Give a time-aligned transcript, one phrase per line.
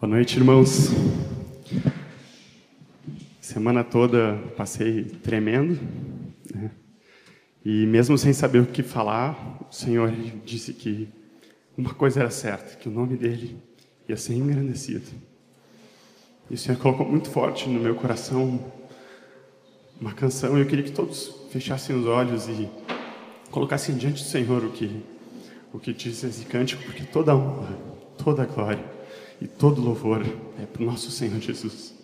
[0.00, 0.90] Boa noite, irmãos.
[3.40, 5.76] Semana toda passei tremendo,
[6.54, 6.70] né?
[7.64, 10.12] e mesmo sem saber o que falar, o Senhor
[10.44, 11.08] disse que
[11.76, 13.60] uma coisa era certa, que o nome dele
[14.08, 15.10] ia ser engrandecido.
[16.48, 18.72] E o Senhor colocou muito forte no meu coração
[20.00, 22.70] uma canção, e eu queria que todos fechassem os olhos e
[23.50, 25.02] colocassem diante do Senhor o que
[25.72, 27.76] o que diz esse cântico, porque toda honra,
[28.16, 28.97] toda glória
[29.40, 30.22] e todo louvor
[30.60, 31.94] é para o nosso Senhor Jesus.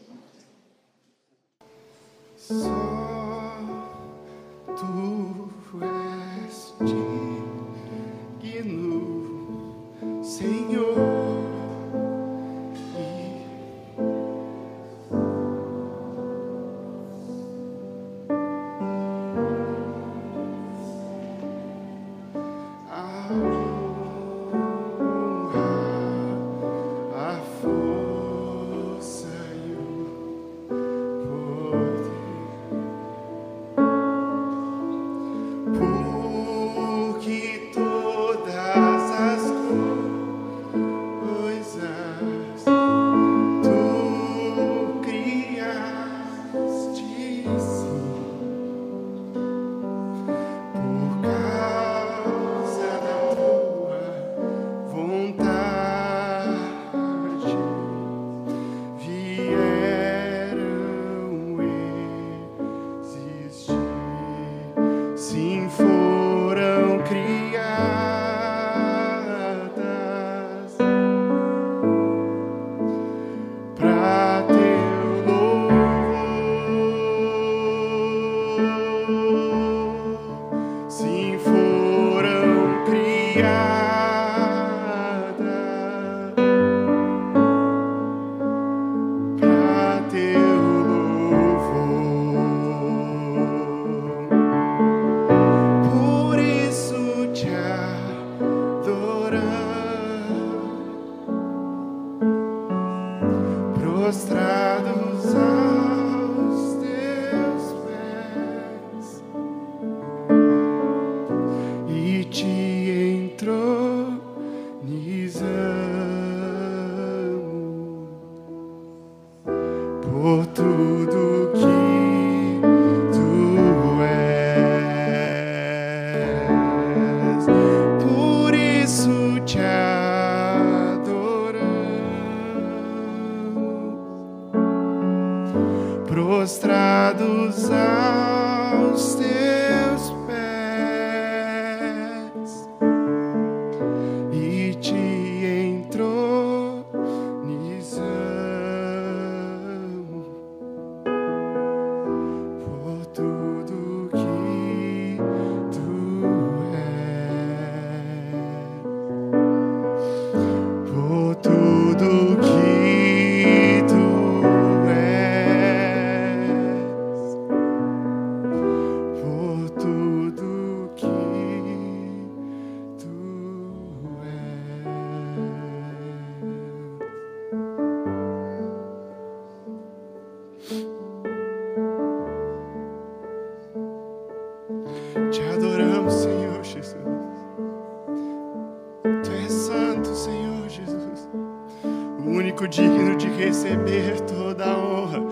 [192.75, 195.23] Digno de receber toda a honra,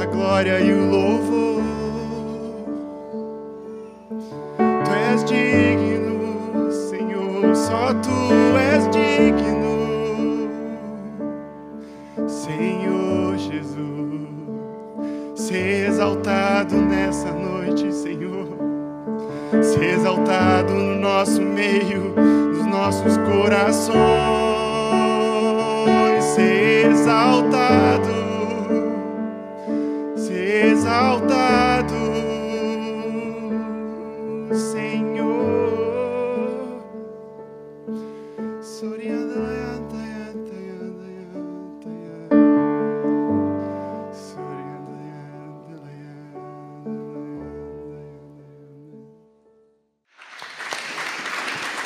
[0.00, 1.62] a glória e o louvor.
[4.56, 7.54] Tu és digno, Senhor.
[7.54, 8.10] Só tu
[8.56, 9.72] és digno.
[12.26, 14.26] Senhor Jesus,
[15.34, 18.62] ser exaltado nessa noite, Senhor
[19.62, 24.71] ser exaltado no nosso meio, nos nossos corações,
[27.02, 28.14] exaltado,
[30.16, 31.94] ser exaltado,
[34.52, 35.42] Senhor.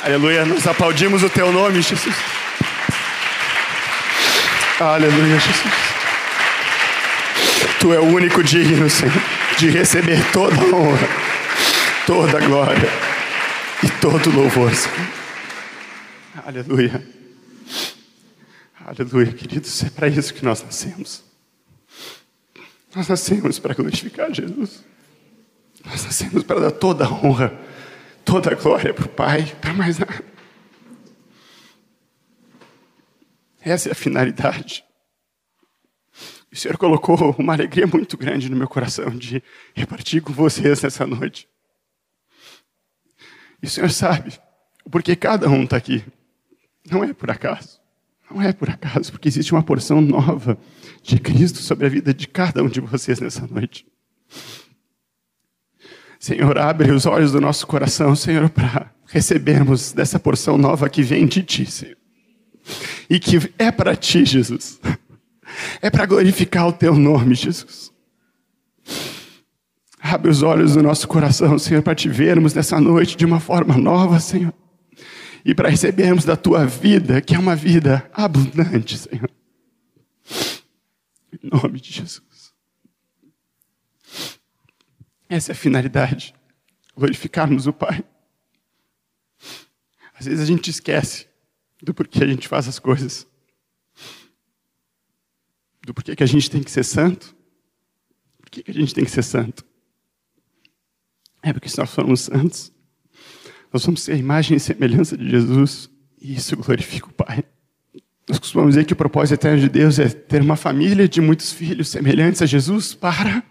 [0.03, 2.15] Aleluia, nós aplaudimos o teu nome, Jesus.
[4.79, 5.73] Aleluia, Jesus.
[7.79, 9.13] Tu é o único digno, Senhor,
[9.57, 11.07] de receber toda a honra,
[12.05, 12.89] toda a glória
[13.83, 15.07] e todo o louvor, Senhor.
[16.45, 17.03] Aleluia.
[18.85, 21.23] Aleluia, queridos, é para isso que nós nascemos.
[22.95, 24.83] Nós nascemos para glorificar Jesus.
[25.83, 27.51] Nós nascemos para dar toda a honra,
[28.23, 30.36] toda a glória para o Pai, para mais nada.
[33.61, 34.83] Essa é a finalidade.
[36.51, 39.43] O Senhor colocou uma alegria muito grande no meu coração de
[39.75, 41.47] repartir com vocês nessa noite.
[43.61, 44.39] E o Senhor sabe
[44.89, 46.03] porque cada um está aqui.
[46.89, 47.79] Não é por acaso.
[48.29, 50.57] Não é por acaso, porque existe uma porção nova
[51.01, 53.85] de Cristo sobre a vida de cada um de vocês nessa noite.
[56.19, 61.25] Senhor, abre os olhos do nosso coração, Senhor, para recebermos dessa porção nova que vem
[61.25, 61.97] de Ti, Senhor.
[63.09, 64.79] E que é para Ti, Jesus.
[65.81, 67.91] É para glorificar o Teu nome, Jesus.
[69.99, 73.77] Abre os olhos do nosso coração, Senhor, para te vermos nessa noite de uma forma
[73.77, 74.53] nova, Senhor
[75.47, 79.31] e para recebermos da tua vida, que é uma vida abundante, Senhor.
[81.31, 82.53] Em nome de Jesus.
[85.29, 86.35] Essa é a finalidade,
[86.93, 88.03] glorificarmos o Pai.
[90.19, 91.26] Às vezes a gente esquece
[91.81, 93.27] do porquê a gente faz as coisas,
[95.85, 97.35] do porquê que a gente tem que ser santo.
[98.39, 99.65] Por que a gente tem que ser santo?
[101.43, 102.71] É porque se nós formos santos,
[103.71, 105.89] nós vamos ser a imagem e semelhança de Jesus,
[106.19, 107.43] e isso glorifica o Pai.
[108.27, 111.51] Nós costumamos dizer que o propósito eterno de Deus é ter uma família de muitos
[111.51, 113.43] filhos semelhantes a Jesus para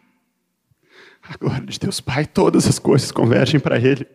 [1.23, 2.27] a glória de Deus Pai.
[2.27, 4.07] Todas as coisas convergem para Ele.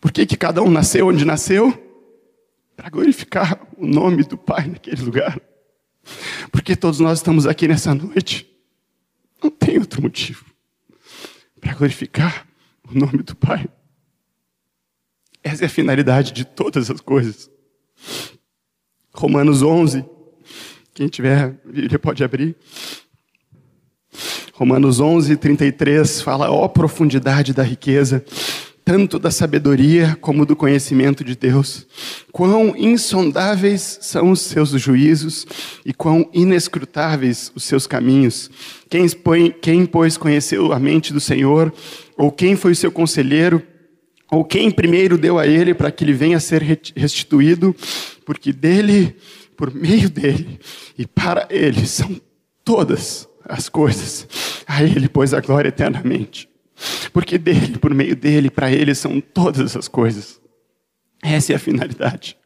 [0.00, 1.87] Por que, que cada um nasceu onde nasceu?
[2.78, 5.36] Para glorificar o nome do Pai naquele lugar.
[6.52, 8.48] Porque todos nós estamos aqui nessa noite.
[9.42, 10.44] Não tem outro motivo.
[11.60, 12.46] Para glorificar
[12.88, 13.66] o nome do Pai.
[15.42, 17.50] Essa é a finalidade de todas as coisas.
[19.12, 20.04] Romanos 11.
[20.94, 22.56] Quem tiver Bíblia pode abrir.
[24.52, 28.24] Romanos 11, 33 fala: ó profundidade da riqueza,
[28.88, 31.86] tanto da sabedoria como do conhecimento de Deus.
[32.32, 35.46] Quão insondáveis são os seus juízos
[35.84, 38.50] e quão inescrutáveis os seus caminhos.
[38.88, 41.70] Quem, expõe, quem pois, conheceu a mente do Senhor?
[42.16, 43.62] Ou quem foi o seu conselheiro?
[44.30, 46.62] ou quem primeiro deu a ele para que ele venha a ser
[46.94, 47.74] restituído,
[48.26, 49.16] porque dele,
[49.56, 50.60] por meio dele
[50.98, 52.20] e para ele são
[52.62, 54.26] todas as coisas.
[54.66, 56.46] A ele, pois, a glória eternamente.
[57.12, 60.40] Porque dele, por meio dele, para ele são todas as coisas.
[61.22, 62.36] Essa é a finalidade.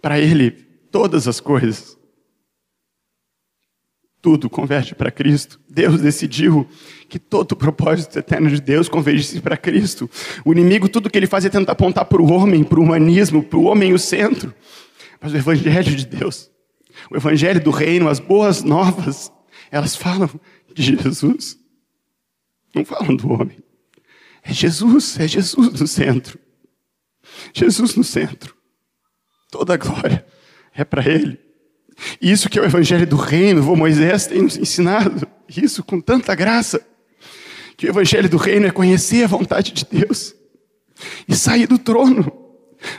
[0.00, 0.50] Para ele,
[0.90, 1.96] todas as coisas.
[4.22, 5.60] Tudo converte para Cristo.
[5.68, 6.66] Deus decidiu
[7.08, 10.10] que todo o propósito eterno de Deus convergisse para Cristo.
[10.44, 13.42] O inimigo, tudo que ele faz é tentar apontar para o homem, para o humanismo,
[13.42, 14.54] para o homem o centro.
[15.20, 16.50] Mas o Evangelho de Deus,
[17.10, 19.30] o Evangelho do Reino, as boas novas,
[19.70, 20.30] elas falam
[20.74, 21.58] de Jesus.
[22.76, 23.58] Não falam do homem.
[24.42, 26.38] É Jesus, é Jesus no centro.
[27.54, 28.54] Jesus no centro.
[29.50, 30.24] Toda a glória
[30.74, 31.40] é para Ele.
[32.20, 36.34] Isso que é o Evangelho do Reino, o Moisés tem nos ensinado, isso com tanta
[36.34, 36.86] graça
[37.76, 40.34] que o evangelho do reino é conhecer a vontade de Deus
[41.28, 42.32] e sair do trono.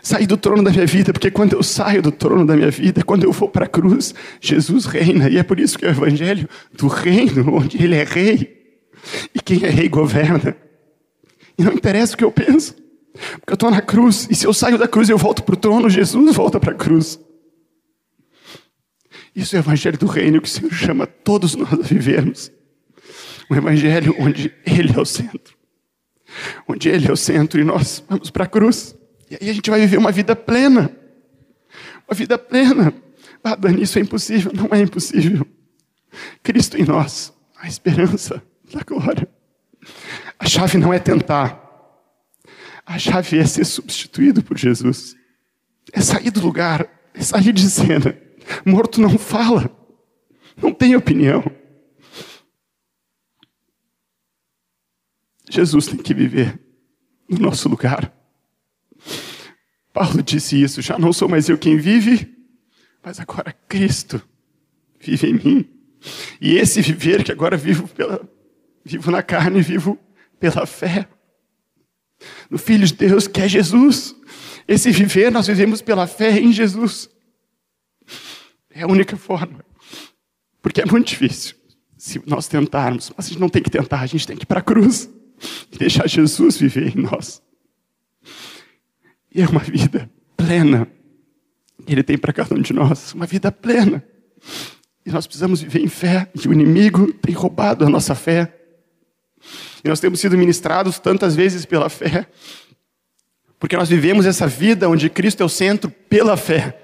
[0.01, 3.03] Sair do trono da minha vida, porque quando eu saio do trono da minha vida,
[3.03, 5.91] quando eu vou para a cruz, Jesus reina, e é por isso que é o
[5.91, 8.56] evangelho do reino, onde ele é rei,
[9.33, 10.55] e quem é rei governa.
[11.57, 12.75] E não interessa o que eu penso,
[13.39, 15.53] porque eu estou na cruz, e se eu saio da cruz e eu volto para
[15.53, 17.19] o trono, Jesus volta para a cruz.
[19.35, 22.51] Isso é o evangelho do reino que o Senhor chama todos nós a vivermos.
[23.49, 25.55] Um evangelho onde Ele é o centro.
[26.67, 28.95] Onde Ele é o centro e nós vamos para a cruz.
[29.29, 30.91] E aí a gente vai viver uma vida plena.
[32.07, 32.93] Uma vida plena.
[33.43, 34.51] Ah, Dani, isso é impossível.
[34.53, 35.45] Não é impossível.
[36.41, 38.41] Cristo em nós, a esperança
[38.77, 39.27] da glória.
[40.38, 41.63] A chave não é tentar.
[42.86, 45.15] A chave é ser substituído por Jesus.
[45.91, 48.17] É sair do lugar, é sair de cena.
[48.65, 49.69] Morto não fala,
[50.55, 51.43] não tem opinião.
[55.50, 56.60] Jesus tem que viver
[57.27, 58.13] no nosso lugar.
[59.93, 62.36] Paulo disse isso: já não sou mais eu quem vive,
[63.03, 64.22] mas agora Cristo
[65.00, 65.69] vive em mim.
[66.39, 68.29] E esse viver que agora vivo, pela,
[68.88, 70.00] vivo na carne, vivo
[70.39, 71.08] pela fé
[72.50, 74.15] no Filho de Deus que é Jesus.
[74.67, 77.10] Esse viver nós vivemos pela fé em Jesus.
[78.70, 79.65] É a única forma.
[80.62, 81.56] Porque é muito difícil
[81.98, 83.12] se nós tentarmos.
[83.15, 85.10] Mas a gente não tem que tentar, a gente tem que ir para a cruz
[85.72, 87.41] e deixar Jesus viver em nós.
[89.34, 90.88] E é uma vida plena.
[91.86, 94.03] que Ele tem para cada um de nós, uma vida plena.
[95.06, 98.53] E nós precisamos viver em fé, e o inimigo tem roubado a nossa fé.
[99.84, 102.27] E nós temos sido ministrados tantas vezes pela fé,
[103.60, 106.80] porque nós vivemos essa vida onde Cristo é o centro pela fé.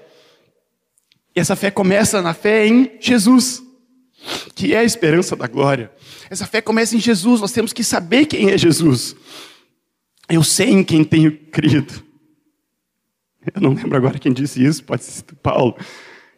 [1.34, 3.62] E essa fé começa na fé em Jesus,
[4.54, 5.90] que é a esperança da glória.
[6.30, 9.16] Essa fé começa em Jesus, nós temos que saber quem é Jesus.
[10.28, 12.02] Eu sei em quem tenho crido.
[13.54, 15.76] Eu não lembro agora quem disse isso, pode ser Paulo.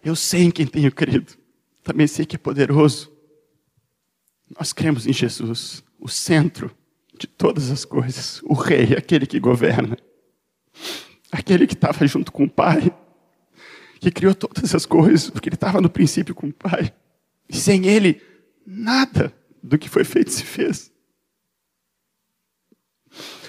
[0.04, 1.32] Eu sei em quem tenho crido.
[1.84, 3.12] Também sei que é poderoso.
[4.58, 6.74] Nós cremos em Jesus, o centro
[7.18, 9.96] de todas as coisas, o Rei, aquele que governa,
[11.32, 12.94] aquele que estava junto com o Pai,
[14.00, 16.92] que criou todas as coisas, porque ele estava no princípio com o Pai.
[17.48, 18.20] E sem ele,
[18.66, 20.92] nada do que foi feito se fez.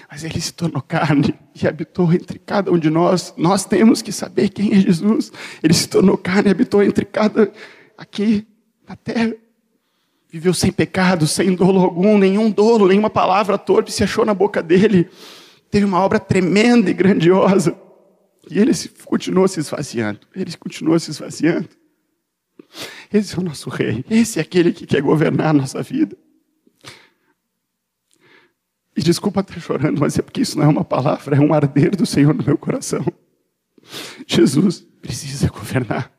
[0.10, 3.34] Mas ele se tornou carne e habitou entre cada um de nós.
[3.38, 5.32] Nós temos que saber quem é Jesus.
[5.62, 7.52] Ele se tornou carne e habitou entre cada
[7.98, 8.48] aqui
[8.88, 9.36] na terra.
[10.38, 14.62] Viveu sem pecado, sem dolo algum, nenhum dolo, nenhuma palavra torpe se achou na boca
[14.62, 15.10] dele.
[15.72, 17.76] Teve uma obra tremenda e grandiosa.
[18.48, 18.72] E ele
[19.04, 20.20] continuou se esvaziando.
[20.36, 21.68] Ele continuou se esvaziando.
[23.12, 24.06] Esse é o nosso rei.
[24.08, 26.16] Esse é aquele que quer governar a nossa vida.
[28.96, 31.96] E desculpa estar chorando, mas é porque isso não é uma palavra, é um arder
[31.96, 33.04] do Senhor no meu coração.
[34.28, 36.16] Jesus precisa governar.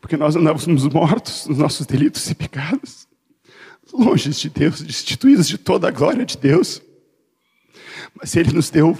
[0.00, 3.08] Porque nós andávamos mortos nos nossos delitos e pecados,
[3.92, 6.82] longe de Deus, destituídos de toda a glória de Deus.
[8.14, 8.96] Mas Ele nos deu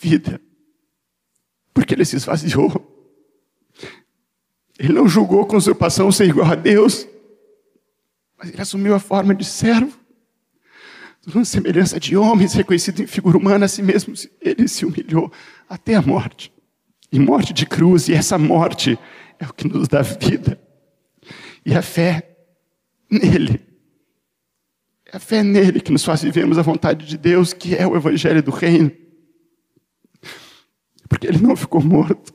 [0.00, 0.40] vida,
[1.74, 2.92] porque Ele se esvaziou.
[4.78, 7.06] Ele não julgou com usurpação ser igual a Deus,
[8.38, 9.98] mas ele assumiu a forma de servo,
[11.34, 15.32] uma semelhança de homens, reconhecido em figura humana, a si mesmo, ele se humilhou
[15.68, 16.52] até a morte.
[17.10, 18.98] E morte de cruz, e essa morte
[19.38, 20.60] é o que nos dá vida.
[21.64, 22.36] E a fé
[23.10, 23.60] nele.
[25.04, 27.96] É a fé nele que nos faz vivermos a vontade de Deus, que é o
[27.96, 28.90] evangelho do reino.
[31.08, 32.34] Porque ele não ficou morto.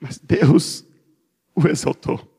[0.00, 0.84] Mas Deus
[1.54, 2.32] o exaltou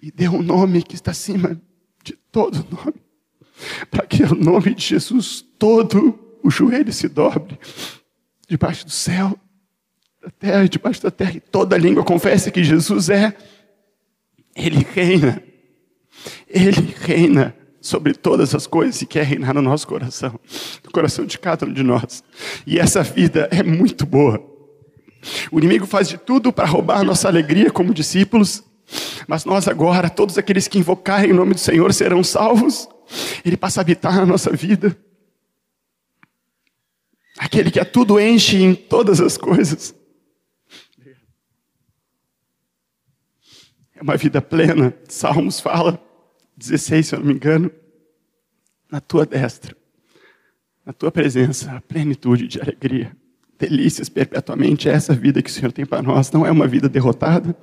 [0.00, 1.60] e deu um nome que está acima
[2.02, 3.00] de todo nome,
[3.90, 7.58] para que o nome de Jesus todo o joelho se dobre
[8.48, 9.38] debaixo do céu,
[10.22, 13.34] da terra, debaixo da terra, e toda língua confesse que Jesus é.
[14.54, 15.42] Ele reina.
[16.48, 20.38] Ele reina sobre todas as coisas e quer reinar no nosso coração,
[20.84, 22.22] no coração de cada um de nós.
[22.66, 24.44] E essa vida é muito boa.
[25.50, 28.62] O inimigo faz de tudo para roubar nossa alegria como discípulos,
[29.26, 32.88] mas nós agora, todos aqueles que invocarem o nome do Senhor serão salvos.
[33.44, 34.96] Ele passa a habitar na nossa vida.
[37.38, 39.94] Aquele que a tudo enche em todas as coisas.
[44.00, 44.94] É uma vida plena.
[45.06, 46.02] Salmos fala,
[46.56, 47.70] 16, se eu não me engano,
[48.90, 49.76] na tua destra,
[50.86, 53.14] na tua presença, a plenitude de alegria
[53.58, 54.88] delícias perpetuamente.
[54.88, 56.32] É essa vida que o Senhor tem para nós.
[56.32, 57.54] Não é uma vida derrotada,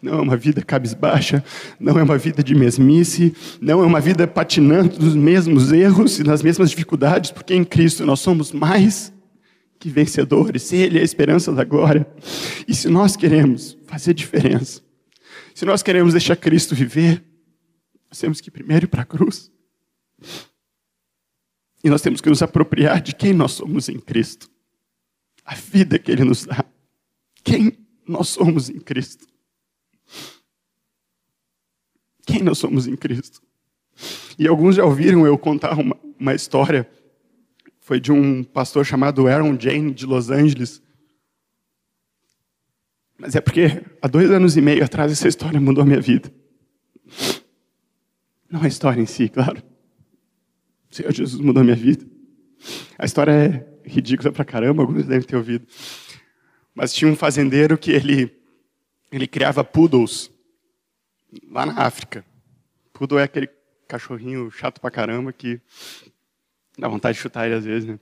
[0.00, 1.42] não é uma vida cabisbaixa,
[1.80, 6.22] não é uma vida de mesmice, não é uma vida patinando nos mesmos erros e
[6.22, 9.12] nas mesmas dificuldades, porque em Cristo nós somos mais
[9.76, 10.72] que vencedores.
[10.72, 12.06] Ele é a esperança da glória.
[12.68, 14.88] E se nós queremos fazer diferença,
[15.54, 17.24] se nós queremos deixar Cristo viver,
[18.08, 19.50] nós temos que primeiro ir para a cruz.
[21.82, 24.50] E nós temos que nos apropriar de quem nós somos em Cristo
[25.44, 26.64] a vida que Ele nos dá.
[27.42, 27.76] Quem
[28.06, 29.26] nós somos em Cristo.
[32.26, 33.42] Quem nós somos em Cristo.
[34.38, 36.88] E alguns já ouviram eu contar uma, uma história.
[37.80, 40.80] Foi de um pastor chamado Aaron Jane, de Los Angeles.
[43.20, 46.32] Mas é porque há dois anos e meio atrás essa história mudou a minha vida.
[48.50, 49.62] Não a história em si, claro.
[50.90, 52.04] O Senhor Jesus mudou a minha vida.
[52.98, 55.66] A história é ridícula pra caramba, alguns devem ter ouvido.
[56.74, 58.34] Mas tinha um fazendeiro que ele,
[59.12, 60.30] ele criava poodles
[61.50, 62.24] lá na África.
[62.94, 63.50] Poodle é aquele
[63.86, 65.60] cachorrinho chato pra caramba que
[66.78, 68.00] dá vontade de chutar ele às vezes, né?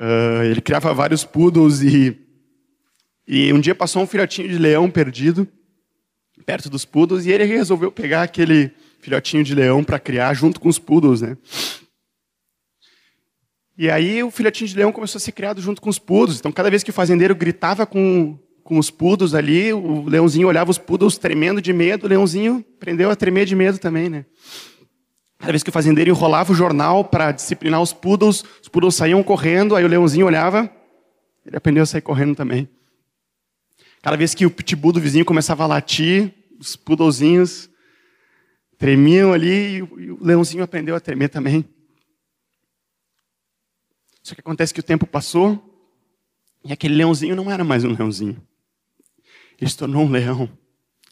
[0.00, 2.23] Uh, ele criava vários poodles e,
[3.26, 5.48] e um dia passou um filhotinho de leão perdido
[6.44, 10.68] perto dos poodles e ele resolveu pegar aquele filhotinho de leão para criar junto com
[10.68, 11.36] os poodles, né?
[13.76, 16.38] E aí o filhotinho de leão começou a ser criado junto com os pudos.
[16.38, 20.70] Então, cada vez que o fazendeiro gritava com, com os pudos ali, o leãozinho olhava
[20.70, 24.24] os pudos tremendo de medo, o leãozinho aprendeu a tremer de medo também, né?
[25.38, 29.22] Cada vez que o fazendeiro enrolava o jornal para disciplinar os poodles, os poodles saíam
[29.22, 30.70] correndo, aí o leãozinho olhava,
[31.44, 32.68] Ele aprendeu a sair correndo também.
[34.04, 36.30] Cada vez que o pitbull do vizinho começava a latir,
[36.60, 37.70] os poodlezinhos
[38.76, 41.64] tremiam ali e o leãozinho aprendeu a tremer também.
[44.22, 45.58] Só que acontece que o tempo passou
[46.62, 48.36] e aquele leãozinho não era mais um leãozinho.
[49.58, 50.50] Ele se tornou um leão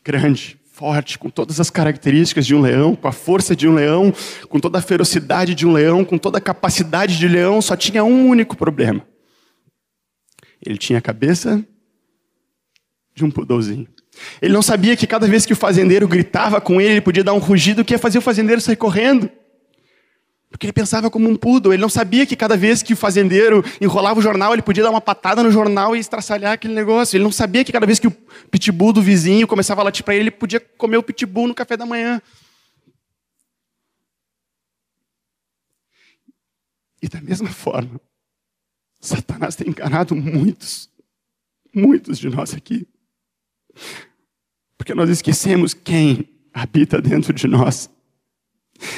[0.04, 4.12] grande, forte, com todas as características de um leão, com a força de um leão,
[4.50, 8.04] com toda a ferocidade de um leão, com toda a capacidade de leão, só tinha
[8.04, 9.02] um único problema.
[10.60, 11.66] Ele tinha a cabeça
[13.14, 13.86] de um pudolzinho.
[14.40, 17.32] Ele não sabia que cada vez que o fazendeiro gritava com ele, ele podia dar
[17.32, 19.30] um rugido que ia fazer o fazendeiro sair correndo.
[20.50, 21.72] Porque ele pensava como um poodle.
[21.72, 24.90] Ele não sabia que cada vez que o fazendeiro enrolava o jornal, ele podia dar
[24.90, 27.16] uma patada no jornal e estraçalhar aquele negócio.
[27.16, 28.10] Ele não sabia que cada vez que o
[28.50, 31.74] pitbull do vizinho começava a latir para ele, ele podia comer o pitbull no café
[31.74, 32.20] da manhã.
[37.00, 37.98] E da mesma forma,
[39.00, 40.88] Satanás tem enganado muitos,
[41.74, 42.86] muitos de nós aqui.
[44.76, 47.90] Porque nós esquecemos quem habita dentro de nós.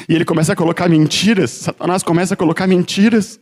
[0.09, 3.39] E ele começa a colocar mentiras, Satanás começa a colocar mentiras.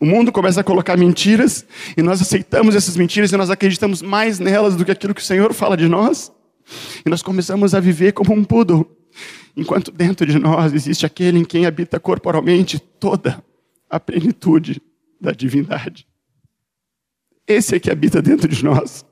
[0.00, 1.64] O mundo começa a colocar mentiras
[1.96, 5.24] e nós aceitamos essas mentiras e nós acreditamos mais nelas do que aquilo que o
[5.24, 6.32] Senhor fala de nós.
[7.06, 8.90] E nós começamos a viver como um poodle,
[9.56, 13.42] enquanto dentro de nós existe aquele em quem habita corporalmente toda
[13.88, 14.82] a plenitude
[15.20, 16.06] da divindade.
[17.46, 19.06] Esse é que habita dentro de nós.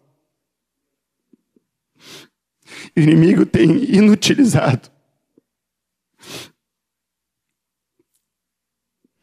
[2.96, 4.90] O inimigo tem inutilizado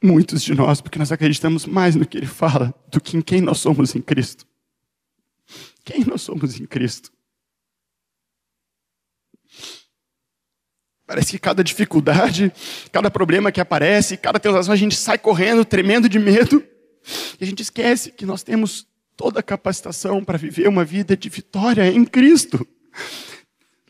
[0.04, 3.40] muitos de nós, porque nós acreditamos mais no que ele fala do que em quem
[3.40, 4.46] nós somos em Cristo.
[5.86, 7.12] Quem nós somos em Cristo?
[11.06, 12.52] Parece que cada dificuldade,
[12.92, 16.64] cada problema que aparece, cada tentação, a gente sai correndo, tremendo de medo,
[17.40, 21.30] e a gente esquece que nós temos toda a capacitação para viver uma vida de
[21.30, 22.68] vitória em Cristo.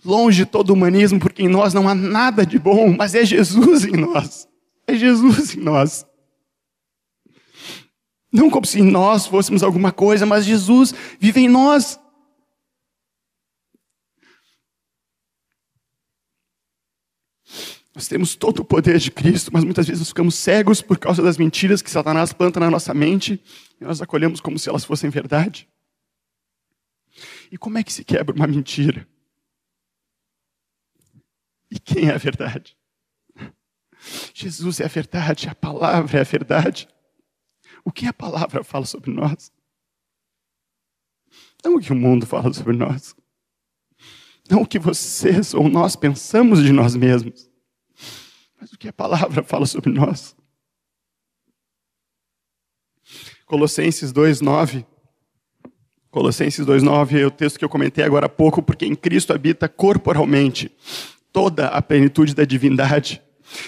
[0.06, 3.86] Longe de todo humanismo, porque em nós não há nada de bom, mas é Jesus
[3.86, 4.48] em nós.
[4.86, 6.06] É Jesus em nós.
[8.32, 12.00] Não como se nós fôssemos alguma coisa, mas Jesus vive em nós.
[17.96, 21.22] Nós temos todo o poder de Cristo, mas muitas vezes nós ficamos cegos por causa
[21.22, 23.40] das mentiras que Satanás planta na nossa mente
[23.80, 25.70] e nós acolhemos como se elas fossem verdade.
[27.52, 29.08] E como é que se quebra uma mentira?
[31.74, 32.78] E quem é a verdade?
[34.32, 36.88] Jesus é a verdade, a palavra é a verdade.
[37.84, 39.52] O que a palavra fala sobre nós?
[41.66, 43.16] Não o que o mundo fala sobre nós.
[44.48, 47.50] Não o que vocês ou nós pensamos de nós mesmos.
[48.62, 50.36] Mas o que a palavra fala sobre nós.
[53.48, 54.86] Colossenses 2:9
[56.12, 59.68] Colossenses 2:9 é o texto que eu comentei agora há pouco, porque em Cristo habita
[59.68, 60.72] corporalmente
[61.34, 63.22] toda a plenitude da divindade.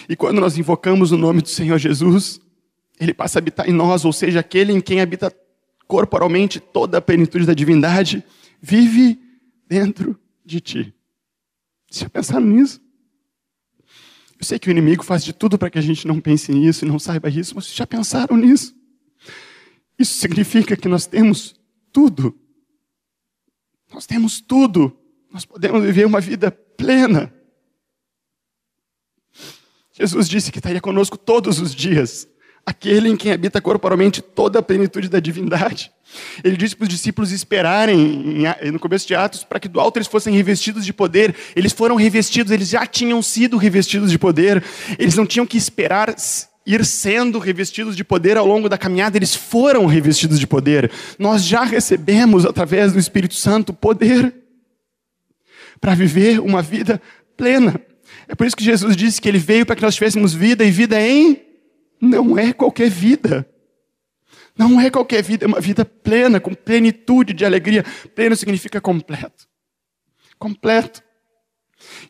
[0.08, 2.40] E quando nós invocamos o nome do Senhor Jesus,
[3.00, 5.36] ele passa a habitar em nós, ou seja, aquele em quem habita
[5.88, 8.24] corporalmente toda a plenitude da divindade,
[8.62, 9.20] vive
[9.68, 10.94] dentro de ti.
[11.90, 12.82] Você já pensaram nisso?
[14.40, 16.86] Eu sei que o inimigo faz de tudo para que a gente não pense nisso
[16.86, 18.76] e não saiba isso, mas vocês já pensaram nisso?
[19.98, 21.56] Isso significa que nós temos
[21.92, 22.38] tudo.
[23.94, 24.98] Nós temos tudo.
[25.32, 27.34] Nós podemos viver uma vida plena.
[29.98, 32.28] Jesus disse que estaria conosco todos os dias,
[32.66, 35.90] aquele em quem habita corporalmente toda a plenitude da divindade.
[36.44, 40.08] Ele disse para os discípulos esperarem no começo de Atos para que do alto eles
[40.08, 41.34] fossem revestidos de poder.
[41.56, 44.62] Eles foram revestidos, eles já tinham sido revestidos de poder.
[45.00, 46.14] Eles não tinham que esperar
[46.66, 50.92] ir sendo revestidos de poder ao longo da caminhada, eles foram revestidos de poder.
[51.18, 54.34] Nós já recebemos através do Espírito Santo poder
[55.80, 57.02] para viver uma vida
[57.38, 57.80] plena.
[58.28, 60.72] É por isso que Jesus disse que ele veio para que nós tivéssemos vida e
[60.72, 61.44] vida em.
[62.02, 63.48] Não é qualquer vida.
[64.58, 67.84] Não é qualquer vida, é uma vida plena, com plenitude de alegria.
[68.16, 69.48] Pleno significa completo.
[70.40, 71.04] Completo.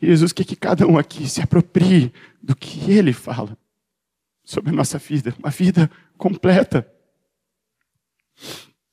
[0.01, 3.57] E Jesus quer que cada um aqui se aproprie do que ele fala
[4.43, 6.87] sobre a nossa vida, uma vida completa.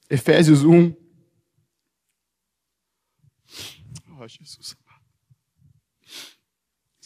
[0.08, 0.94] Efésios 1.
[4.18, 4.76] Oh, Jesus.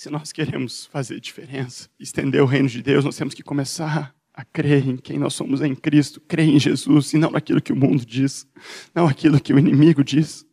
[0.06, 4.44] Se nós queremos fazer diferença, estender o reino de Deus, nós temos que começar a
[4.44, 7.76] crer em quem nós somos em Cristo, crer em Jesus e não naquilo que o
[7.76, 8.46] mundo diz,
[8.94, 10.46] não aquilo que o inimigo diz.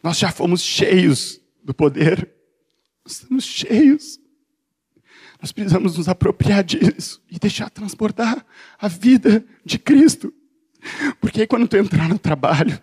[0.00, 2.30] Nós já fomos cheios do poder,
[3.04, 4.20] estamos cheios.
[5.42, 8.46] Nós precisamos nos apropriar disso e deixar transportar
[8.78, 10.32] a vida de Cristo.
[11.20, 12.80] Porque aí quando tu entrar no trabalho,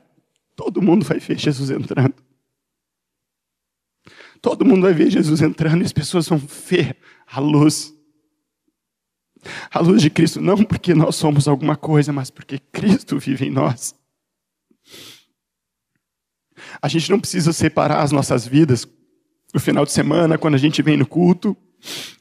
[0.58, 2.16] todo mundo vai ver Jesus entrando.
[4.44, 6.98] Todo mundo vai ver Jesus entrando e as pessoas vão ver
[7.32, 7.94] a luz.
[9.72, 13.50] A luz de Cristo, não porque nós somos alguma coisa, mas porque Cristo vive em
[13.50, 13.96] nós.
[16.82, 18.86] A gente não precisa separar as nossas vidas
[19.54, 21.56] no final de semana, quando a gente vem no culto,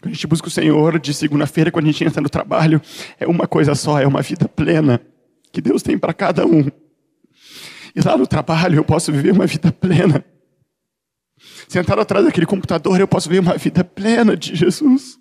[0.00, 2.80] quando a gente busca o Senhor, de segunda-feira, quando a gente entra no trabalho.
[3.18, 5.00] É uma coisa só, é uma vida plena
[5.50, 6.68] que Deus tem para cada um.
[7.96, 10.24] E lá no trabalho eu posso viver uma vida plena.
[11.68, 15.18] Sentado atrás daquele computador eu posso viver uma vida plena de Jesus.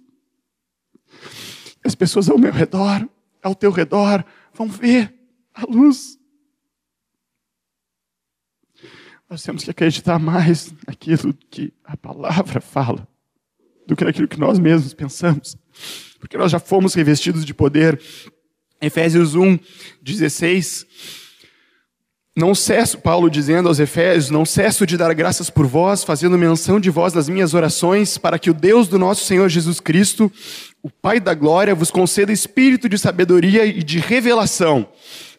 [1.83, 3.07] As pessoas ao meu redor,
[3.41, 5.13] ao teu redor, vão ver
[5.53, 6.17] a luz.
[9.29, 13.07] Nós temos que acreditar mais naquilo que a palavra fala
[13.87, 15.57] do que naquilo que nós mesmos pensamos.
[16.19, 17.99] Porque nós já fomos revestidos de poder.
[18.81, 19.59] Efésios 1,
[20.01, 20.85] 16.
[22.33, 26.79] Não cesso, Paulo dizendo aos Efésios, não cesso de dar graças por vós, fazendo menção
[26.79, 30.31] de vós nas minhas orações, para que o Deus do nosso Senhor Jesus Cristo,
[30.81, 34.87] o Pai da glória vos conceda espírito de sabedoria e de revelação,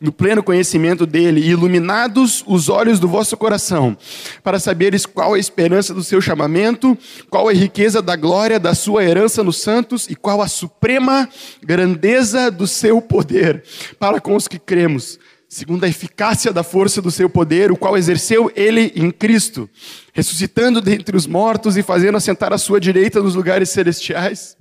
[0.02, 3.96] no pleno conhecimento dele, e iluminados os olhos do vosso coração,
[4.44, 6.96] para saberes qual a esperança do seu chamamento,
[7.30, 11.26] qual a riqueza da glória da sua herança nos santos e qual a suprema
[11.62, 13.64] grandeza do seu poder,
[13.98, 15.18] para com os que cremos,
[15.52, 19.68] segundo a eficácia da força do seu poder, o qual exerceu ele em Cristo,
[20.14, 24.56] ressuscitando dentre os mortos e fazendo assentar à sua direita nos lugares celestiais.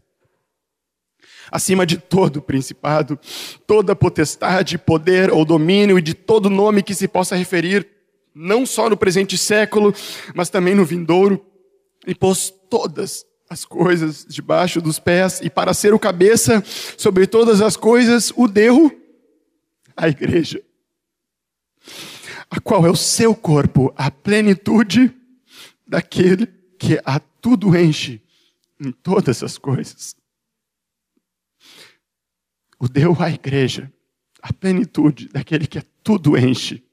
[1.50, 3.18] Acima de todo principado,
[3.66, 7.88] toda potestade, poder ou domínio e de todo nome que se possa referir,
[8.36, 9.96] não só no presente século,
[10.36, 11.42] mas também no vindouro,
[12.06, 16.62] e pôs todas as coisas debaixo dos pés, e para ser o cabeça
[16.98, 18.92] sobre todas as coisas, o deu
[19.96, 20.62] à igreja,
[22.52, 25.12] a qual é o seu corpo, a plenitude
[25.88, 26.46] daquele
[26.78, 28.22] que a tudo enche
[28.80, 30.16] em todas as coisas
[32.82, 33.94] o deu à igreja
[34.42, 36.84] a plenitude daquele que é tudo enche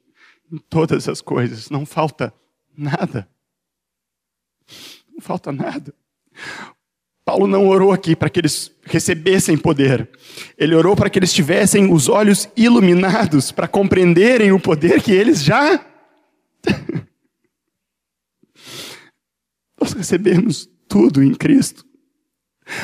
[0.51, 1.71] em todas as coisas.
[1.71, 2.31] Não falta
[2.77, 3.27] nada.
[5.11, 5.91] Não falta nada.
[7.29, 10.09] Paulo não orou aqui para que eles recebessem poder.
[10.57, 15.43] Ele orou para que eles tivessem os olhos iluminados para compreenderem o poder que eles
[15.43, 15.79] já.
[19.79, 21.85] Nós recebemos tudo em Cristo.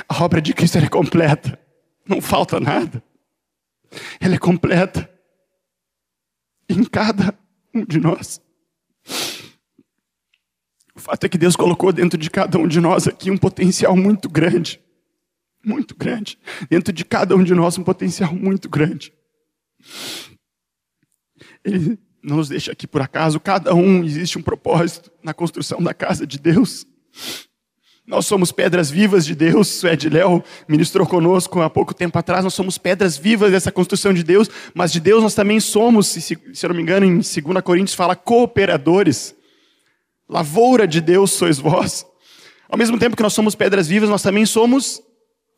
[0.07, 1.59] A obra de Cristo é completa.
[2.07, 3.03] Não falta nada.
[4.19, 5.09] Ela é completa
[6.69, 7.33] em cada
[7.73, 8.39] um de nós.
[10.95, 13.95] O fato é que Deus colocou dentro de cada um de nós aqui um potencial
[13.97, 14.79] muito grande.
[15.63, 16.39] Muito grande.
[16.69, 19.11] Dentro de cada um de nós um potencial muito grande.
[21.63, 25.93] Ele não nos deixa aqui por acaso, cada um existe um propósito na construção da
[25.93, 26.87] casa de Deus.
[28.07, 29.83] Nós somos pedras vivas de Deus.
[29.83, 32.43] O Ed Léo ministrou conosco há pouco tempo atrás.
[32.43, 36.37] Nós somos pedras vivas dessa construção de Deus, mas de Deus nós também somos, se,
[36.61, 39.34] eu não me engano, em 2 Coríntios fala cooperadores.
[40.27, 42.05] Lavoura de Deus sois vós.
[42.69, 45.01] Ao mesmo tempo que nós somos pedras vivas, nós também somos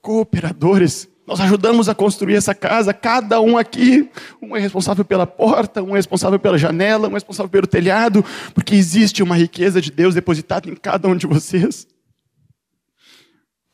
[0.01, 1.07] cooperadores.
[1.25, 4.09] Nós ajudamos a construir essa casa, cada um aqui.
[4.41, 8.23] Um é responsável pela porta, um é responsável pela janela, um é responsável pelo telhado,
[8.53, 11.87] porque existe uma riqueza de Deus depositada em cada um de vocês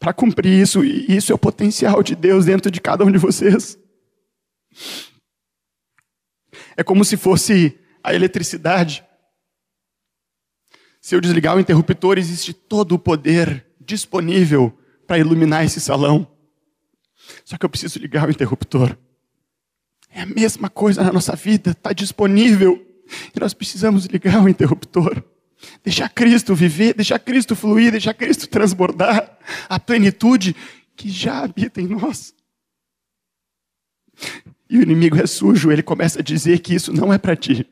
[0.04, 3.18] para cumprir isso, e isso é o potencial de Deus dentro de cada um de
[3.18, 3.80] vocês.
[6.76, 9.02] É como se fosse a eletricidade.
[11.04, 14.72] Se eu desligar o interruptor, existe todo o poder disponível
[15.06, 16.26] para iluminar esse salão.
[17.44, 18.98] Só que eu preciso ligar o interruptor.
[20.10, 22.82] É a mesma coisa na nossa vida, está disponível.
[23.36, 25.22] E nós precisamos ligar o interruptor.
[25.84, 29.38] Deixar Cristo viver, deixar Cristo fluir, deixar Cristo transbordar
[29.68, 30.56] a plenitude
[30.96, 32.34] que já habita em nós.
[34.70, 37.70] E o inimigo é sujo, ele começa a dizer que isso não é para ti.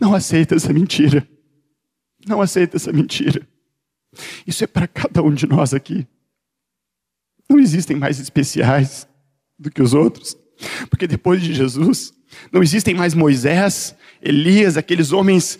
[0.00, 1.26] Não aceita essa mentira.
[2.26, 3.46] Não aceita essa mentira.
[4.46, 6.06] Isso é para cada um de nós aqui.
[7.48, 9.08] Não existem mais especiais
[9.58, 10.36] do que os outros,
[10.88, 12.12] porque depois de Jesus,
[12.52, 15.58] não existem mais Moisés, Elias, aqueles homens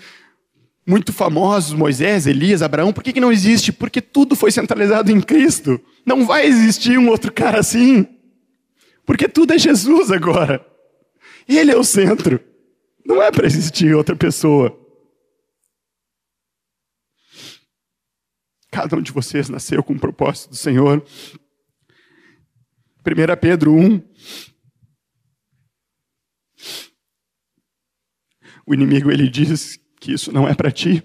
[0.86, 3.72] muito famosos, Moisés, Elias, Abraão, por que, que não existe?
[3.72, 5.80] Porque tudo foi centralizado em Cristo.
[6.04, 8.06] Não vai existir um outro cara assim.
[9.04, 10.64] Porque tudo é Jesus agora.
[11.48, 12.40] Ele é o centro.
[13.04, 14.79] Não é para existir outra pessoa.
[18.70, 21.04] Cada um de vocês nasceu com o propósito do Senhor.
[23.00, 24.02] 1 Pedro 1.
[28.66, 31.02] O inimigo ele diz que isso não é para ti,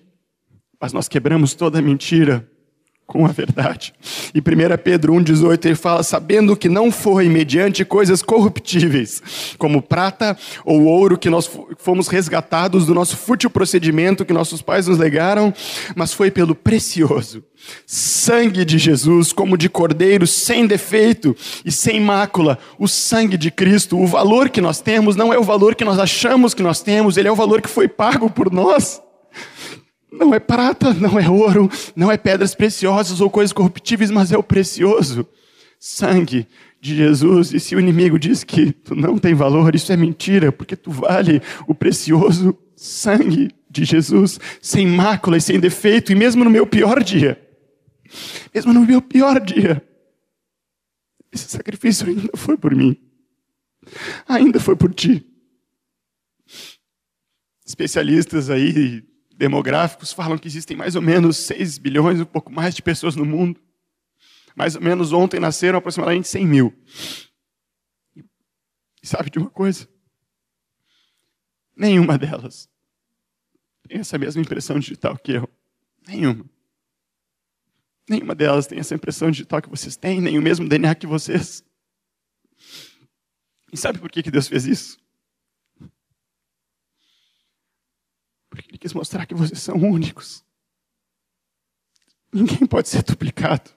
[0.80, 2.49] mas nós quebramos toda mentira
[3.08, 3.94] com a verdade.
[4.34, 4.44] E 1
[4.84, 11.18] Pedro 1,18 ele fala: sabendo que não foi mediante coisas corruptíveis, como prata ou ouro,
[11.18, 15.54] que nós fomos resgatados do nosso fútil procedimento que nossos pais nos legaram,
[15.96, 17.44] mas foi pelo precioso
[17.86, 24.00] sangue de Jesus, como de cordeiro, sem defeito e sem mácula, o sangue de Cristo.
[24.00, 27.18] O valor que nós temos não é o valor que nós achamos que nós temos,
[27.18, 29.02] ele é o valor que foi pago por nós.
[30.17, 34.38] Não é prata, não é ouro, não é pedras preciosas ou coisas corruptíveis, mas é
[34.38, 35.28] o precioso
[35.80, 36.47] sangue
[36.80, 37.54] de Jesus.
[37.54, 40.91] E se o inimigo diz que tu não tem valor, isso é mentira, porque tu
[40.91, 46.65] vale o precioso sangue de Jesus, sem mácula e sem defeito, e mesmo no meu
[46.65, 47.41] pior dia,
[48.54, 49.86] mesmo no meu pior dia,
[51.32, 52.95] esse sacrifício ainda foi por mim,
[54.28, 55.25] ainda foi por ti.
[57.65, 59.04] Especialistas aí
[59.38, 63.26] demográficos falam que existem mais ou menos 6 bilhões, um pouco mais de pessoas no
[63.26, 63.62] mundo.
[64.56, 66.74] Mais ou menos ontem nasceram aproximadamente 100 mil.
[69.04, 69.88] E sabe de uma coisa?
[71.76, 72.69] Nenhuma delas
[73.88, 75.50] tem essa mesma impressão digital que eu.
[76.08, 76.45] Nenhuma.
[78.10, 81.63] Nenhuma delas tem essa impressão digital que vocês têm, nem o mesmo DNA que vocês.
[83.71, 85.05] E sabe por que Deus fez isso?
[88.56, 90.44] Porque ele quis mostrar que vocês são únicos.
[92.32, 93.70] Ninguém pode ser duplicado.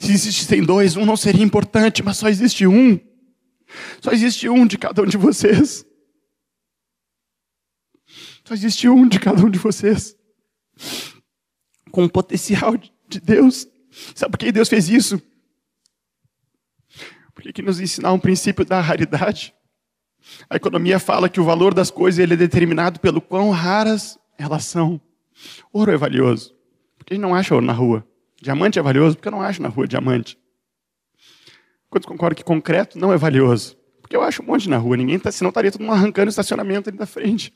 [0.00, 2.98] Se existissem dois, um não seria importante, mas só existe um.
[4.00, 5.84] Só existe um de cada um de vocês.
[8.44, 10.16] Só existe um de cada um de vocês.
[11.90, 13.66] Com o potencial de Deus.
[14.14, 15.20] Sabe por que Deus fez isso?
[17.34, 19.54] Porque que nos ensinar um princípio da raridade.
[20.48, 24.64] A economia fala que o valor das coisas ele é determinado pelo quão raras elas
[24.64, 25.00] são.
[25.72, 26.54] Ouro é valioso,
[26.98, 28.06] porque a gente não acha ouro na rua.
[28.40, 30.38] Diamante é valioso, porque eu não acho na rua diamante.
[31.88, 33.76] Quantos concordam que concreto não é valioso?
[34.00, 36.30] Porque eu acho um monte na rua, ninguém tá, senão estaria todo mundo arrancando o
[36.30, 37.54] estacionamento ali da frente.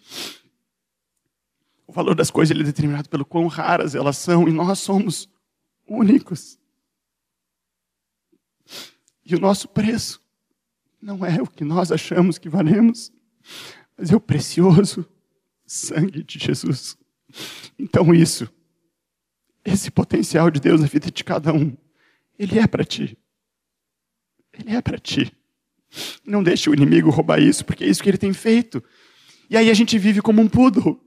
[1.86, 5.28] O valor das coisas ele é determinado pelo quão raras elas são, e nós somos
[5.88, 6.58] únicos.
[9.24, 10.22] E o nosso preço
[11.00, 13.12] não é o que nós achamos que valemos,
[13.96, 15.08] mas é o precioso
[15.66, 16.96] sangue de Jesus.
[17.78, 18.48] Então, isso,
[19.64, 21.76] esse potencial de Deus na vida de cada um,
[22.38, 23.18] ele é para ti.
[24.52, 25.32] Ele é para ti.
[26.24, 28.82] Não deixe o inimigo roubar isso, porque é isso que ele tem feito.
[29.50, 31.00] E aí a gente vive como um poodle,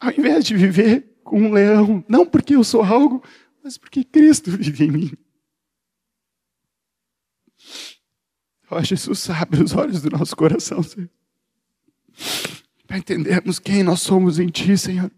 [0.00, 2.04] ao invés de viver como um leão.
[2.08, 3.22] Não porque eu sou algo,
[3.62, 5.12] mas porque Cristo vive em mim.
[8.70, 11.10] Ó oh, Jesus, abre os olhos do nosso coração, Senhor
[12.92, 15.10] para entendermos quem nós somos em Ti, Senhor.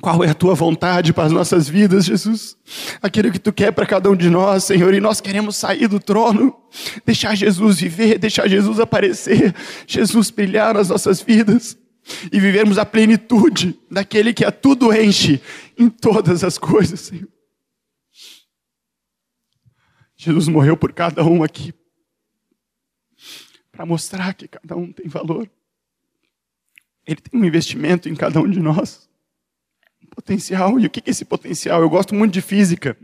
[0.00, 2.56] Qual é a tua vontade para as nossas vidas, Jesus?
[3.02, 6.00] Aquilo que tu quer para cada um de nós, Senhor, e nós queremos sair do
[6.00, 6.56] trono,
[7.04, 9.54] deixar Jesus viver, deixar Jesus aparecer,
[9.86, 11.76] Jesus brilhar nas nossas vidas
[12.32, 15.42] e vivermos a plenitude daquele que a tudo enche
[15.76, 17.28] em todas as coisas, Senhor.
[20.16, 21.74] Jesus morreu por cada um aqui
[23.70, 25.46] para mostrar que cada um tem valor.
[27.06, 29.08] Ele tem um investimento em cada um de nós.
[30.02, 30.78] Um potencial.
[30.78, 31.80] E o que é esse potencial?
[31.82, 32.96] Eu gosto muito de física.